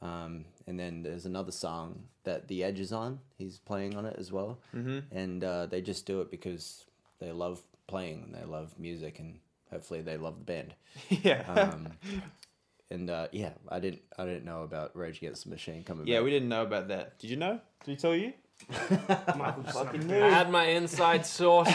Um, 0.01 0.45
and 0.67 0.79
then 0.79 1.03
there's 1.03 1.25
another 1.25 1.51
song 1.51 2.03
that 2.23 2.47
The 2.47 2.63
Edge 2.63 2.79
is 2.79 2.91
on. 2.91 3.19
He's 3.37 3.59
playing 3.59 3.95
on 3.95 4.05
it 4.05 4.15
as 4.17 4.31
well. 4.31 4.57
Mm-hmm. 4.75 5.15
And 5.15 5.43
uh, 5.43 5.65
they 5.67 5.81
just 5.81 6.05
do 6.05 6.21
it 6.21 6.31
because 6.31 6.85
they 7.19 7.31
love 7.31 7.61
playing 7.87 8.23
and 8.23 8.35
they 8.35 8.45
love 8.45 8.73
music, 8.79 9.19
and 9.19 9.39
hopefully 9.71 10.01
they 10.01 10.17
love 10.17 10.37
the 10.39 10.45
band. 10.45 10.73
yeah. 11.09 11.43
Um, 11.47 11.87
and 12.89 13.09
uh, 13.09 13.27
yeah, 13.31 13.51
I 13.69 13.79
didn't 13.79 14.01
I 14.17 14.25
didn't 14.25 14.45
know 14.45 14.63
about 14.63 14.95
Rage 14.95 15.17
Against 15.17 15.45
the 15.45 15.49
Machine 15.49 15.83
coming 15.83 16.03
back. 16.03 16.09
yeah, 16.09 16.17
back. 16.17 16.25
we 16.25 16.31
didn't 16.31 16.49
know 16.49 16.63
about 16.63 16.89
that. 16.89 17.19
Did 17.19 17.29
you 17.29 17.37
know? 17.37 17.59
Did 17.85 17.91
he 17.91 17.97
tell 17.97 18.15
you? 18.15 18.33
Michael 19.35 19.63
just 19.63 19.75
like, 19.75 20.11
I 20.11 20.29
had 20.29 20.51
my 20.51 20.65
inside 20.65 21.25
sources. 21.25 21.73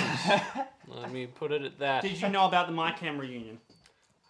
Let 0.87 1.13
me 1.13 1.27
put 1.27 1.51
it 1.53 1.63
at 1.63 1.79
that. 1.81 2.03
Did 2.03 2.21
you 2.21 2.29
know 2.29 2.47
about 2.47 2.69
the 2.69 2.73
My 2.73 2.93
Chem 2.93 3.19
reunion? 3.19 3.59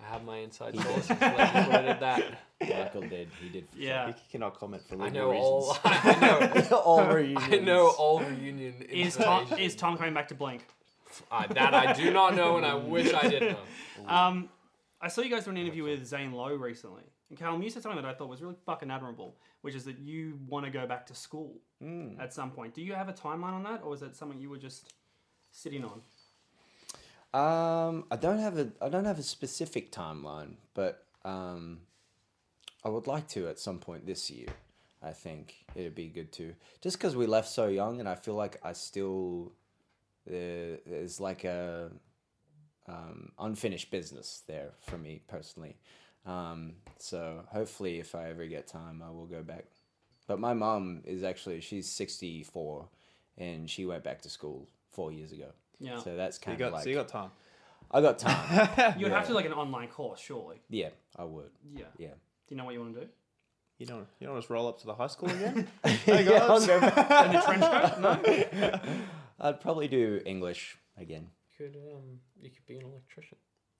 I 0.00 0.12
have 0.12 0.24
my 0.24 0.38
inside 0.38 0.74
sources. 0.76 1.10
Let 1.10 1.54
me 1.54 1.64
put 1.64 1.84
it 1.84 1.88
at 1.88 2.00
that. 2.00 2.24
Michael 2.60 3.02
did. 3.02 3.28
He 3.40 3.48
did. 3.48 3.66
for 3.70 3.78
Yeah. 3.78 4.06
He 4.08 4.14
cannot 4.30 4.58
comment 4.58 4.82
for 4.88 4.94
I 4.94 5.06
legal 5.08 5.12
know 5.12 5.30
reasons. 5.30 5.44
all. 5.44 5.78
I 5.84 6.18
know. 6.54 6.62
sure. 6.62 6.78
all 6.78 7.04
reunions. 7.06 7.44
I 7.50 7.56
know 7.58 7.88
all 7.98 8.20
reunion 8.20 8.74
Is 8.88 9.16
Tom, 9.16 9.46
is 9.58 9.74
Tom 9.74 9.98
coming 9.98 10.14
back 10.14 10.28
to 10.28 10.34
Blink? 10.34 10.66
Uh, 11.30 11.46
that 11.48 11.74
I 11.74 11.92
do 11.92 12.12
not 12.12 12.34
know, 12.34 12.56
and 12.56 12.66
I 12.66 12.74
wish 12.74 13.12
I 13.12 13.28
did 13.28 13.42
know. 13.42 13.58
Um, 14.06 14.50
I 15.00 15.08
saw 15.08 15.22
you 15.22 15.30
guys 15.30 15.44
do 15.44 15.50
an 15.50 15.56
interview 15.56 15.84
with 15.84 16.04
Zane 16.06 16.32
Lowe 16.32 16.54
recently. 16.54 17.02
And 17.28 17.38
Calum, 17.38 17.62
you 17.62 17.70
said 17.70 17.82
something 17.82 18.00
that 18.00 18.08
I 18.08 18.14
thought 18.14 18.28
was 18.28 18.40
really 18.42 18.56
fucking 18.66 18.90
admirable, 18.90 19.36
which 19.62 19.74
is 19.74 19.84
that 19.84 19.98
you 19.98 20.38
want 20.48 20.64
to 20.64 20.70
go 20.70 20.86
back 20.86 21.06
to 21.06 21.14
school 21.14 21.54
at 22.20 22.32
some 22.32 22.50
point. 22.50 22.74
Do 22.74 22.82
you 22.82 22.92
have 22.92 23.08
a 23.08 23.12
timeline 23.12 23.52
on 23.52 23.62
that, 23.64 23.82
or 23.82 23.94
is 23.94 24.00
that 24.00 24.14
something 24.14 24.38
you 24.38 24.50
were 24.50 24.58
just 24.58 24.92
sitting 25.50 25.84
on? 25.84 26.02
Um, 27.34 28.04
I 28.10 28.16
don't 28.16 28.38
have 28.38 28.58
a 28.58 28.70
I 28.80 28.88
don't 28.88 29.04
have 29.04 29.18
a 29.18 29.22
specific 29.22 29.90
timeline, 29.92 30.54
but 30.74 31.04
um, 31.24 31.80
I 32.84 32.88
would 32.88 33.06
like 33.06 33.28
to 33.28 33.48
at 33.48 33.58
some 33.58 33.78
point 33.78 34.06
this 34.06 34.30
year. 34.30 34.48
I 35.02 35.12
think 35.12 35.66
it'd 35.74 35.94
be 35.94 36.08
good 36.08 36.32
to 36.32 36.54
just 36.80 36.96
because 36.98 37.16
we 37.16 37.26
left 37.26 37.48
so 37.48 37.66
young, 37.66 38.00
and 38.00 38.08
I 38.08 38.14
feel 38.14 38.34
like 38.34 38.58
I 38.62 38.72
still 38.72 39.52
uh, 40.28 40.78
there's 40.86 41.20
like 41.20 41.44
a 41.44 41.90
um, 42.88 43.32
unfinished 43.38 43.90
business 43.90 44.42
there 44.46 44.70
for 44.80 44.98
me 44.98 45.22
personally. 45.28 45.76
Um, 46.24 46.74
so 46.98 47.44
hopefully, 47.52 48.00
if 48.00 48.14
I 48.14 48.30
ever 48.30 48.46
get 48.46 48.66
time, 48.66 49.02
I 49.06 49.10
will 49.10 49.26
go 49.26 49.42
back. 49.42 49.66
But 50.26 50.40
my 50.40 50.54
mom 50.54 51.02
is 51.04 51.22
actually 51.22 51.60
she's 51.60 51.90
sixty 51.90 52.42
four, 52.42 52.88
and 53.38 53.70
she 53.70 53.86
went 53.86 54.02
back 54.02 54.22
to 54.22 54.30
school 54.30 54.68
four 54.90 55.12
years 55.12 55.32
ago. 55.32 55.48
Yeah. 55.78 55.98
So 55.98 56.16
that's 56.16 56.38
kind 56.38 56.58
got, 56.58 56.68
of 56.68 56.72
like 56.74 56.84
so 56.84 56.90
you 56.90 56.96
got 56.96 57.08
time. 57.08 57.30
I 57.90 58.00
got 58.00 58.18
time. 58.18 58.94
You'd 58.98 59.12
have 59.12 59.22
to 59.22 59.28
do 59.28 59.34
like 59.34 59.46
an 59.46 59.52
online 59.52 59.88
course, 59.88 60.20
surely. 60.20 60.60
yeah, 60.68 60.88
I 61.16 61.24
would. 61.24 61.50
Yeah. 61.72 61.84
Yeah. 61.98 62.08
Do 62.08 62.54
you 62.54 62.56
know 62.56 62.64
what 62.64 62.74
you 62.74 62.80
want 62.80 62.94
to 62.94 63.00
do? 63.02 63.06
You 63.78 63.86
don't. 63.86 64.06
You 64.20 64.26
don't 64.26 64.36
just 64.36 64.48
roll 64.48 64.68
up 64.68 64.80
to 64.80 64.86
the 64.86 64.94
high 64.94 65.06
school 65.06 65.28
again. 65.28 65.68
yeah 66.06 66.46
I'll 66.48 66.64
go. 66.64 66.74
In 66.76 66.80
the 66.80 67.42
trench 67.44 67.62
coat? 67.62 68.00
No. 68.00 68.80
I'd 69.40 69.60
probably 69.60 69.88
do 69.88 70.20
English 70.24 70.78
again. 70.98 71.28
You 71.58 71.66
could 71.66 71.76
um, 71.76 72.20
you 72.40 72.50
could 72.50 72.66
be 72.66 72.76
an 72.76 72.84
electrician. 72.84 73.38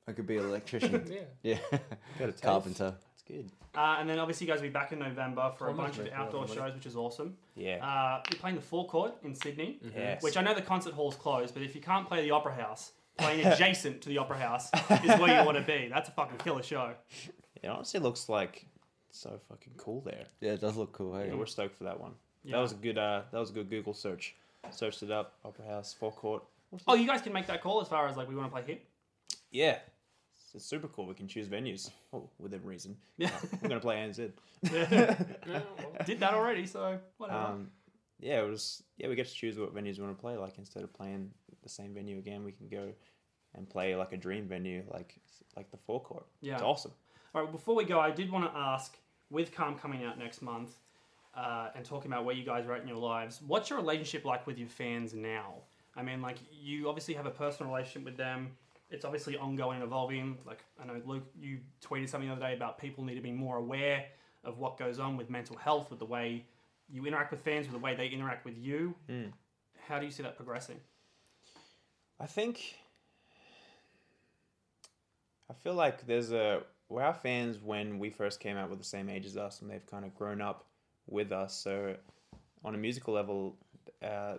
I 0.09 0.13
could 0.13 0.27
be 0.27 0.37
an 0.37 0.45
electrician. 0.45 1.05
Yeah. 1.43 1.59
yeah. 1.73 1.79
Got 2.19 2.29
a. 2.29 2.33
Carpenter. 2.33 2.95
That's 3.11 3.23
good. 3.27 3.51
Uh, 3.75 3.97
and 3.99 4.09
then 4.09 4.19
obviously 4.19 4.47
you 4.47 4.53
guys 4.53 4.61
will 4.61 4.69
be 4.69 4.73
back 4.73 4.93
in 4.93 4.99
November 4.99 5.53
for 5.59 5.69
a 5.69 5.75
bunch 5.75 5.99
of 5.99 6.09
outdoor 6.13 6.45
a 6.45 6.47
lot 6.47 6.51
of 6.51 6.57
money. 6.57 6.69
shows, 6.71 6.75
which 6.77 6.87
is 6.87 6.97
awesome. 6.97 7.37
Yeah. 7.55 7.85
Uh, 7.85 8.23
you're 8.31 8.39
playing 8.39 8.57
the 8.57 8.63
Four 8.63 8.85
forecourt 8.85 9.15
in 9.23 9.35
Sydney, 9.35 9.81
yes. 9.95 10.23
which 10.23 10.37
I 10.37 10.43
know 10.43 10.55
the 10.55 10.63
concert 10.63 10.95
hall's 10.95 11.17
closed, 11.17 11.55
but 11.55 11.63
if 11.63 11.75
you 11.75 11.81
can't 11.81 12.07
play 12.07 12.23
the 12.23 12.31
Opera 12.31 12.55
House, 12.55 12.93
playing 13.19 13.45
adjacent 13.47 14.03
to 14.03 14.09
the 14.09 14.19
Opera 14.19 14.39
House 14.39 14.71
is 15.05 15.19
where 15.19 15.39
you 15.39 15.47
want 15.47 15.59
to 15.59 15.65
be. 15.65 15.89
That's 15.93 16.09
a 16.09 16.13
fucking 16.13 16.39
killer 16.39 16.63
show. 16.63 16.93
It 17.63 17.67
honestly 17.67 18.01
looks 18.01 18.29
like 18.29 18.67
so 19.11 19.41
fucking 19.49 19.73
cool 19.77 20.03
there. 20.03 20.27
Yeah, 20.41 20.53
it 20.53 20.61
does 20.61 20.77
look 20.77 20.93
cool. 20.93 21.17
Hey? 21.17 21.29
Yeah, 21.29 21.35
we're 21.35 21.47
stoked 21.47 21.77
for 21.77 21.85
that 21.85 21.99
one. 21.99 22.13
Yeah. 22.45 22.57
That 22.57 22.63
was 22.63 22.73
a 22.73 22.77
good. 22.77 22.99
Uh, 22.99 23.23
that 23.33 23.39
was 23.39 23.51
a 23.51 23.53
good 23.55 23.71
Google 23.71 23.95
search. 23.95 24.35
Searched 24.71 25.03
it 25.03 25.11
up. 25.11 25.35
Opera 25.45 25.67
House, 25.67 25.95
forecourt. 25.95 26.45
Oh, 26.87 26.95
you 26.95 27.07
guys 27.07 27.23
can 27.23 27.33
make 27.33 27.47
that 27.47 27.63
call 27.63 27.81
as 27.81 27.89
far 27.89 28.09
as 28.09 28.17
like 28.17 28.29
we 28.29 28.35
want 28.35 28.49
to 28.49 28.53
play 28.53 28.63
here. 28.67 28.79
Yeah. 29.51 29.79
It's, 30.55 30.65
super 30.65 30.89
cool. 30.89 31.07
We 31.07 31.15
can 31.15 31.29
choose 31.29 31.49
venues. 31.49 31.91
Oh, 32.13 32.31
within 32.39 32.65
reason. 32.65 32.97
Yeah. 33.19 33.29
Uh, 33.29 33.57
we're 33.63 33.69
gonna 33.69 33.81
play 33.81 33.97
ANZ. 33.97 34.33
Yeah, 34.73 35.15
well, 35.47 35.63
Did 36.07 36.21
that 36.21 36.35
already, 36.35 36.67
so 36.67 36.99
whatever. 37.19 37.39
Um, 37.39 37.71
yeah, 38.19 38.41
it 38.41 38.49
was. 38.49 38.83
Yeah, 38.97 39.09
we 39.09 39.15
get 39.15 39.27
to 39.27 39.35
choose 39.35 39.59
what 39.59 39.75
venues 39.75 39.99
we 39.99 40.05
want 40.05 40.17
to 40.17 40.21
play. 40.21 40.37
Like 40.37 40.59
instead 40.59 40.83
of 40.83 40.93
playing 40.93 41.31
the 41.63 41.69
same 41.69 41.95
venue 41.95 42.19
again, 42.19 42.43
we 42.43 42.53
can 42.53 42.69
go 42.69 42.93
and 43.55 43.69
play 43.69 43.95
like 43.97 44.13
a 44.13 44.17
dream 44.17 44.49
venue, 44.49 44.83
like 44.91 45.17
like 45.57 45.71
the 45.71 45.77
forecourt. 45.77 46.27
Yeah. 46.41 46.55
It's 46.55 46.63
awesome. 46.63 46.93
All 47.35 47.43
right, 47.43 47.53
before 47.53 47.75
we 47.75 47.85
go, 47.85 48.01
I 48.01 48.11
did 48.11 48.31
want 48.31 48.51
to 48.51 48.59
ask, 48.59 48.97
with 49.31 49.55
Calm 49.55 49.77
coming 49.77 50.05
out 50.05 50.19
next 50.19 50.41
month 50.41 50.75
uh, 51.37 51.69
and 51.75 51.85
talking 51.85 52.11
about 52.11 52.25
where 52.25 52.35
you 52.35 52.45
guys 52.45 52.67
are 52.67 52.75
at 52.75 52.83
in 52.83 52.89
your 52.89 52.97
lives, 52.97 53.41
what's 53.47 53.71
your 53.71 53.79
relationship 53.79 54.25
like 54.25 54.47
with 54.47 54.59
your 54.59 54.69
fans 54.69 55.15
now? 55.15 55.55
I 55.95 56.03
mean, 56.03 56.21
like, 56.21 56.39
you 56.51 56.89
obviously 56.89 57.15
have 57.15 57.27
a 57.27 57.31
personal 57.31 57.73
relationship 57.73 58.05
with 58.05 58.17
them. 58.17 58.51
It's 58.91 59.05
obviously 59.05 59.37
ongoing 59.37 59.77
and 59.77 59.85
evolving. 59.85 60.39
Like, 60.47 60.63
I 60.83 60.87
know, 60.87 61.01
Luke, 61.05 61.27
you 61.39 61.59
tweeted 61.85 62.09
something 62.09 62.29
the 62.29 62.35
other 62.35 62.45
day 62.45 62.55
about 62.55 62.79
people 62.79 63.05
need 63.05 63.15
to 63.17 63.21
be 63.21 63.33
more 63.33 63.57
aware 63.57 64.05
of 64.45 64.59
what 64.59 64.79
goes 64.79 64.99
on 64.99 65.17
with 65.17 65.31
mental 65.31 65.57
health, 65.57 65.91
with 65.91 65.99
the 65.99 66.05
way 66.05 66.45
you 66.89 67.05
interact 67.07 67.31
with 67.33 67.41
fans, 67.41 67.67
with 67.67 67.73
the 67.73 67.85
way 67.85 67.95
they 67.95 68.07
interact 68.07 68.45
with 68.45 68.57
you. 68.57 68.95
Mm. 69.11 69.33
How 69.89 69.99
do 69.99 70.05
you 70.05 70.13
see 70.13 70.23
that 70.23 70.37
progressing? 70.37 70.81
I 72.21 72.27
think 72.27 72.77
I 75.51 75.55
feel 75.55 75.75
like 75.75 76.07
there's 76.07 76.33
a 76.33 76.63
we're 76.89 77.03
our 77.03 77.15
fans 77.15 77.59
when 77.59 77.99
we 77.99 78.11
first 78.11 78.41
came 78.41 78.57
out 78.57 78.71
were 78.71 78.77
the 78.77 78.85
same 78.85 79.09
age 79.09 79.27
as 79.27 79.37
us, 79.37 79.61
and 79.61 79.71
they've 79.71 79.85
kind 79.87 80.05
of 80.05 80.15
grown 80.15 80.41
up 80.41 80.67
with 81.09 81.33
us. 81.33 81.55
So 81.55 81.95
on 82.65 82.75
a 82.75 82.79
musical 82.79 83.15
level, 83.15 83.57
uh, 84.03 84.37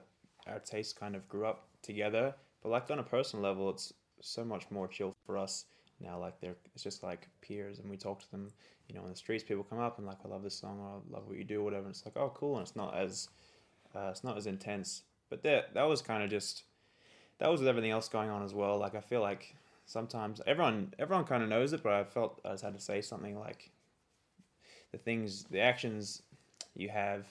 our 0.48 0.60
tastes 0.66 0.94
kind 0.94 1.16
of 1.16 1.28
grew 1.28 1.46
up 1.46 1.68
together. 1.82 2.34
But 2.62 2.70
like 2.70 2.90
on 2.92 3.00
a 3.00 3.04
personal 3.04 3.44
level, 3.44 3.70
it's 3.70 3.94
so 4.22 4.44
much 4.44 4.70
more 4.72 4.88
chill 4.88 5.16
for 5.26 5.38
us 5.38 5.66
now. 6.00 6.20
Like 6.20 6.40
they're 6.40 6.56
it's 6.74 6.84
just 6.84 7.04
like 7.04 7.28
peers 7.42 7.80
and 7.80 7.90
we 7.90 7.98
talk 7.98 8.20
to 8.22 8.32
them 8.32 8.50
you 8.88 8.96
know 8.96 9.04
on 9.04 9.10
the 9.10 9.16
streets. 9.16 9.44
People 9.44 9.64
come 9.64 9.80
up 9.80 9.98
and 9.98 10.08
like 10.08 10.18
i 10.26 10.28
love 10.28 10.44
this 10.44 10.56
song 10.56 10.80
or 10.80 10.88
i 10.88 11.16
love 11.16 11.28
what 11.28 11.38
you 11.38 11.44
do 11.44 11.64
whatever. 11.64 11.86
And 11.86 11.92
it's 11.92 12.06
like 12.06 12.18
oh 12.18 12.32
cool. 12.36 12.58
And 12.58 12.68
it's 12.68 12.76
not 12.76 12.96
as 12.98 13.30
uh, 13.96 14.10
it's 14.12 14.24
not 14.24 14.38
as 14.38 14.48
intense. 14.48 15.04
But 15.30 15.44
that 15.44 15.74
that 15.74 15.84
was 15.84 16.02
kind 16.02 16.24
of 16.24 16.30
just 16.30 16.64
that 17.40 17.52
was 17.52 17.60
with 17.60 17.70
everything 17.70 17.92
else 17.92 18.10
going 18.10 18.30
on 18.30 18.44
as 18.44 18.54
well. 18.54 18.78
Like 18.78 18.96
i 18.96 19.02
feel 19.02 19.22
like 19.22 19.56
sometimes 19.88 20.42
everyone 20.46 20.94
everyone 21.00 21.24
kind 21.24 21.42
of 21.42 21.50
knows 21.50 21.72
it 21.72 21.82
but 21.82 21.94
i 21.94 22.04
felt 22.04 22.42
i 22.46 22.52
just 22.52 22.64
had 22.64 22.74
to 22.74 22.80
say 22.80 23.02
something 23.02 23.40
like 23.40 23.72
the 24.92 24.98
things 24.98 25.46
the 25.46 25.62
actions 25.62 26.24
you 26.80 26.90
have 26.90 27.26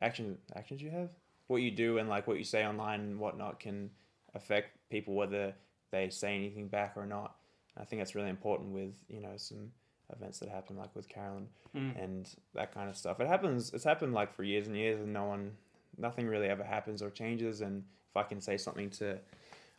action 0.00 0.36
actions 0.56 0.82
you 0.82 0.90
have 0.90 1.10
what 1.46 1.62
you 1.62 1.70
do 1.70 1.98
and 1.98 2.08
like 2.08 2.26
what 2.26 2.38
you 2.38 2.44
say 2.44 2.66
online 2.66 3.00
and 3.00 3.18
whatnot 3.18 3.60
can 3.60 3.90
affect 4.34 4.76
people 4.90 5.14
whether 5.14 5.54
they 5.90 6.08
say 6.08 6.34
anything 6.34 6.68
back 6.68 6.94
or 6.96 7.06
not 7.06 7.36
I 7.78 7.84
think 7.84 8.00
that's 8.00 8.14
really 8.14 8.30
important 8.30 8.70
with 8.70 8.94
you 9.08 9.20
know 9.20 9.32
some 9.36 9.70
events 10.14 10.38
that 10.40 10.48
happen 10.48 10.76
like 10.76 10.94
with 10.94 11.08
Caroline 11.08 11.48
mm. 11.74 12.02
and 12.02 12.28
that 12.54 12.72
kind 12.74 12.88
of 12.88 12.96
stuff. 12.96 13.20
It 13.20 13.26
happens. 13.26 13.72
It's 13.72 13.84
happened 13.84 14.12
like 14.12 14.34
for 14.34 14.42
years 14.42 14.66
and 14.66 14.76
years, 14.76 15.00
and 15.00 15.12
no 15.12 15.24
one, 15.24 15.52
nothing 15.98 16.26
really 16.26 16.48
ever 16.48 16.64
happens 16.64 17.02
or 17.02 17.10
changes. 17.10 17.60
And 17.60 17.84
if 18.10 18.16
I 18.16 18.22
can 18.22 18.40
say 18.40 18.56
something 18.56 18.90
to, 18.90 19.18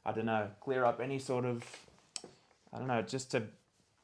I 0.05 0.11
don't 0.11 0.25
know, 0.25 0.49
clear 0.59 0.85
up 0.85 0.99
any 0.99 1.19
sort 1.19 1.45
of, 1.45 1.63
I 2.73 2.79
don't 2.79 2.87
know, 2.87 3.01
just 3.01 3.31
to 3.31 3.43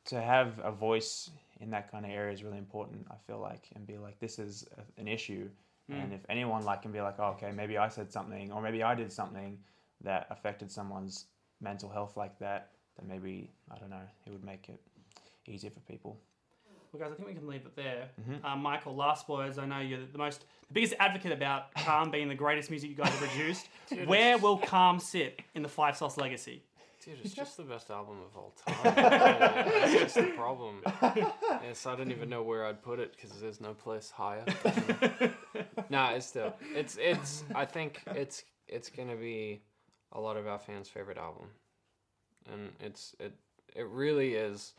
to 0.05 0.21
have 0.21 0.59
a 0.63 0.71
voice 0.71 1.29
in 1.59 1.69
that 1.71 1.91
kind 1.91 2.05
of 2.05 2.11
area 2.11 2.33
is 2.33 2.43
really 2.43 2.57
important. 2.57 3.05
I 3.11 3.15
feel 3.27 3.39
like 3.39 3.69
and 3.75 3.85
be 3.85 3.97
like 3.97 4.19
this 4.19 4.39
is 4.39 4.65
a, 4.77 5.01
an 5.01 5.07
issue, 5.07 5.49
and 5.89 6.13
if 6.13 6.21
anyone 6.29 6.63
like 6.65 6.83
can 6.83 6.91
be 6.91 7.01
like, 7.01 7.15
oh, 7.19 7.35
okay, 7.37 7.51
maybe 7.51 7.77
I 7.77 7.87
said 7.89 8.11
something 8.11 8.51
or 8.51 8.61
maybe 8.61 8.83
I 8.83 8.93
did 8.93 9.11
something 9.11 9.57
that 10.03 10.27
affected 10.29 10.71
someone's 10.71 11.25
mental 11.61 11.89
health 11.89 12.15
like 12.15 12.37
that, 12.39 12.69
then 12.97 13.07
maybe 13.07 13.49
I 13.71 13.77
don't 13.79 13.89
know, 13.89 14.07
it 14.25 14.31
would 14.31 14.45
make 14.45 14.69
it 14.69 14.79
easier 15.47 15.71
for 15.71 15.79
people. 15.81 16.19
Well, 16.91 17.01
guys, 17.03 17.11
I 17.11 17.15
think 17.15 17.27
we 17.27 17.35
can 17.35 17.47
leave 17.47 17.65
it 17.65 17.75
there. 17.75 18.09
Uh, 18.43 18.55
Michael, 18.55 18.95
last 18.95 19.29
words. 19.29 19.59
I 19.59 19.65
know 19.65 19.79
you're 19.79 19.99
the 20.11 20.17
most, 20.17 20.45
the 20.67 20.73
biggest 20.73 20.95
advocate 20.99 21.31
about 21.31 21.73
Calm 21.75 22.09
being 22.09 22.27
the 22.27 22.35
greatest 22.35 22.71
music 22.71 22.89
you 22.89 22.95
guys 22.95 23.09
have 23.09 23.29
produced. 23.29 23.69
Where 24.07 24.39
will 24.39 24.57
Calm 24.57 24.99
sit 24.99 25.41
in 25.53 25.61
the 25.61 25.69
Five 25.69 25.97
Sauce 25.97 26.17
legacy? 26.17 26.63
Dude, 27.03 27.19
it's 27.23 27.33
just 27.33 27.55
the 27.55 27.63
best 27.63 27.89
album 27.89 28.17
of 28.25 28.35
all 28.35 28.53
time. 28.67 28.93
That's 28.93 29.93
just 29.93 30.15
the 30.15 30.33
problem. 30.35 30.81
Yes, 31.63 31.85
I 31.85 31.95
don't 31.95 32.11
even 32.11 32.29
know 32.29 32.43
where 32.43 32.65
I'd 32.65 32.81
put 32.81 32.99
it 32.99 33.15
because 33.15 33.39
there's 33.39 33.61
no 33.61 33.73
place 33.73 34.11
higher. 34.11 34.43
nah, 35.89 36.11
it's 36.11 36.25
still 36.25 36.53
it's 36.75 36.97
it's. 36.99 37.45
I 37.55 37.63
think 37.63 38.01
it's 38.07 38.43
it's 38.67 38.89
gonna 38.89 39.15
be 39.15 39.61
a 40.11 40.19
lot 40.19 40.35
of 40.35 40.45
our 40.47 40.59
fans' 40.59 40.89
favorite 40.89 41.17
album, 41.17 41.47
and 42.51 42.71
it's 42.81 43.15
it 43.19 43.33
it 43.75 43.87
really 43.87 44.33
is. 44.33 44.73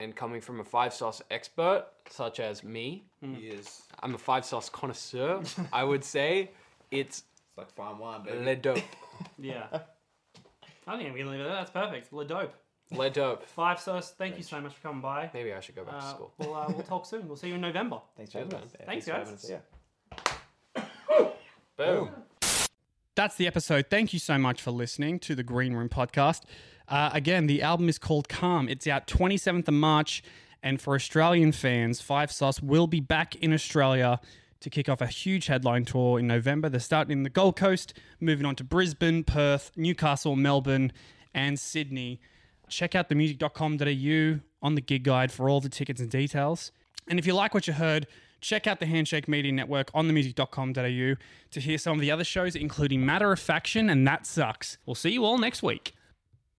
And 0.00 0.16
coming 0.16 0.40
from 0.40 0.58
a 0.58 0.64
five 0.64 0.92
sauce 0.92 1.22
expert 1.30 1.86
such 2.10 2.40
as 2.40 2.64
me, 2.64 3.04
hmm. 3.22 3.34
yes, 3.38 3.54
is. 3.54 3.82
I'm 4.00 4.14
a 4.16 4.18
five 4.18 4.44
sauce 4.44 4.68
connoisseur. 4.68 5.42
I 5.72 5.84
would 5.84 6.02
say 6.02 6.50
it's, 6.90 7.18
it's 7.18 7.22
like 7.56 7.70
fine 7.70 7.98
wine, 7.98 8.24
baby. 8.24 8.44
le 8.44 8.56
dope. 8.56 8.82
Yeah. 9.38 9.66
I 10.86 10.96
think 10.96 11.12
we 11.14 11.20
can 11.20 11.30
leave 11.30 11.40
it 11.40 11.44
there. 11.44 11.52
That's 11.54 11.70
perfect. 11.70 12.12
Le 12.12 12.24
dope. 12.24 12.54
Le 12.90 13.08
dope. 13.10 13.46
Five 13.56 13.80
Sauce, 13.80 14.12
thank 14.18 14.36
you 14.36 14.42
so 14.42 14.60
much 14.60 14.74
for 14.74 14.82
coming 14.88 15.00
by. 15.00 15.30
Maybe 15.32 15.52
I 15.52 15.60
should 15.60 15.76
go 15.76 15.84
back 15.84 15.98
to 15.98 16.04
Uh, 16.04 16.10
school. 16.14 16.32
we'll, 16.38 16.54
uh, 16.54 16.66
we'll 16.68 16.82
talk 16.82 17.06
soon. 17.06 17.26
We'll 17.28 17.36
see 17.36 17.48
you 17.48 17.54
in 17.54 17.60
November. 17.60 18.00
Thanks 18.16 18.32
for 18.32 18.38
Cheers, 18.40 18.52
man. 18.52 18.62
Thanks, 18.86 19.06
guys. 19.06 19.28
having. 19.48 19.60
Yeah. 20.76 20.82
Boom. 21.76 22.10
That's 23.14 23.36
the 23.36 23.46
episode. 23.46 23.86
Thank 23.90 24.12
you 24.12 24.18
so 24.18 24.38
much 24.38 24.60
for 24.62 24.70
listening 24.70 25.18
to 25.20 25.34
the 25.34 25.42
Green 25.42 25.74
Room 25.74 25.88
podcast. 25.88 26.42
Uh, 26.88 27.10
again, 27.12 27.46
the 27.46 27.62
album 27.62 27.88
is 27.88 27.98
called 27.98 28.28
Calm. 28.28 28.68
It's 28.68 28.86
out 28.86 29.06
27th 29.06 29.68
of 29.68 29.74
March. 29.74 30.22
And 30.62 30.80
for 30.80 30.94
Australian 30.94 31.50
fans, 31.52 32.00
Five 32.00 32.30
Sauce 32.30 32.62
will 32.62 32.86
be 32.86 33.00
back 33.00 33.34
in 33.36 33.52
Australia 33.52 34.20
to 34.62 34.70
kick 34.70 34.88
off 34.88 35.00
a 35.00 35.06
huge 35.06 35.46
headline 35.46 35.84
tour 35.84 36.18
in 36.18 36.26
November. 36.26 36.68
They're 36.68 36.80
starting 36.80 37.12
in 37.12 37.22
the 37.22 37.30
Gold 37.30 37.56
Coast, 37.56 37.94
moving 38.20 38.46
on 38.46 38.56
to 38.56 38.64
Brisbane, 38.64 39.24
Perth, 39.24 39.70
Newcastle, 39.76 40.36
Melbourne, 40.36 40.92
and 41.34 41.58
Sydney. 41.58 42.20
Check 42.68 42.94
out 42.94 43.08
themusic.com.au 43.08 44.40
on 44.62 44.74
the 44.74 44.80
gig 44.80 45.02
guide 45.04 45.30
for 45.30 45.48
all 45.48 45.60
the 45.60 45.68
tickets 45.68 46.00
and 46.00 46.10
details. 46.10 46.72
And 47.08 47.18
if 47.18 47.26
you 47.26 47.34
like 47.34 47.52
what 47.52 47.66
you 47.66 47.72
heard, 47.74 48.06
check 48.40 48.66
out 48.66 48.80
the 48.80 48.86
Handshake 48.86 49.28
Media 49.28 49.52
Network 49.52 49.90
on 49.92 50.08
themusic.com.au 50.08 51.16
to 51.50 51.60
hear 51.60 51.78
some 51.78 51.94
of 51.94 52.00
the 52.00 52.10
other 52.10 52.24
shows, 52.24 52.56
including 52.56 53.04
Matter 53.04 53.32
of 53.32 53.40
Faction 53.40 53.90
and 53.90 54.06
That 54.06 54.26
Sucks. 54.26 54.78
We'll 54.86 54.94
see 54.94 55.10
you 55.10 55.24
all 55.24 55.38
next 55.38 55.62
week. 55.62 55.94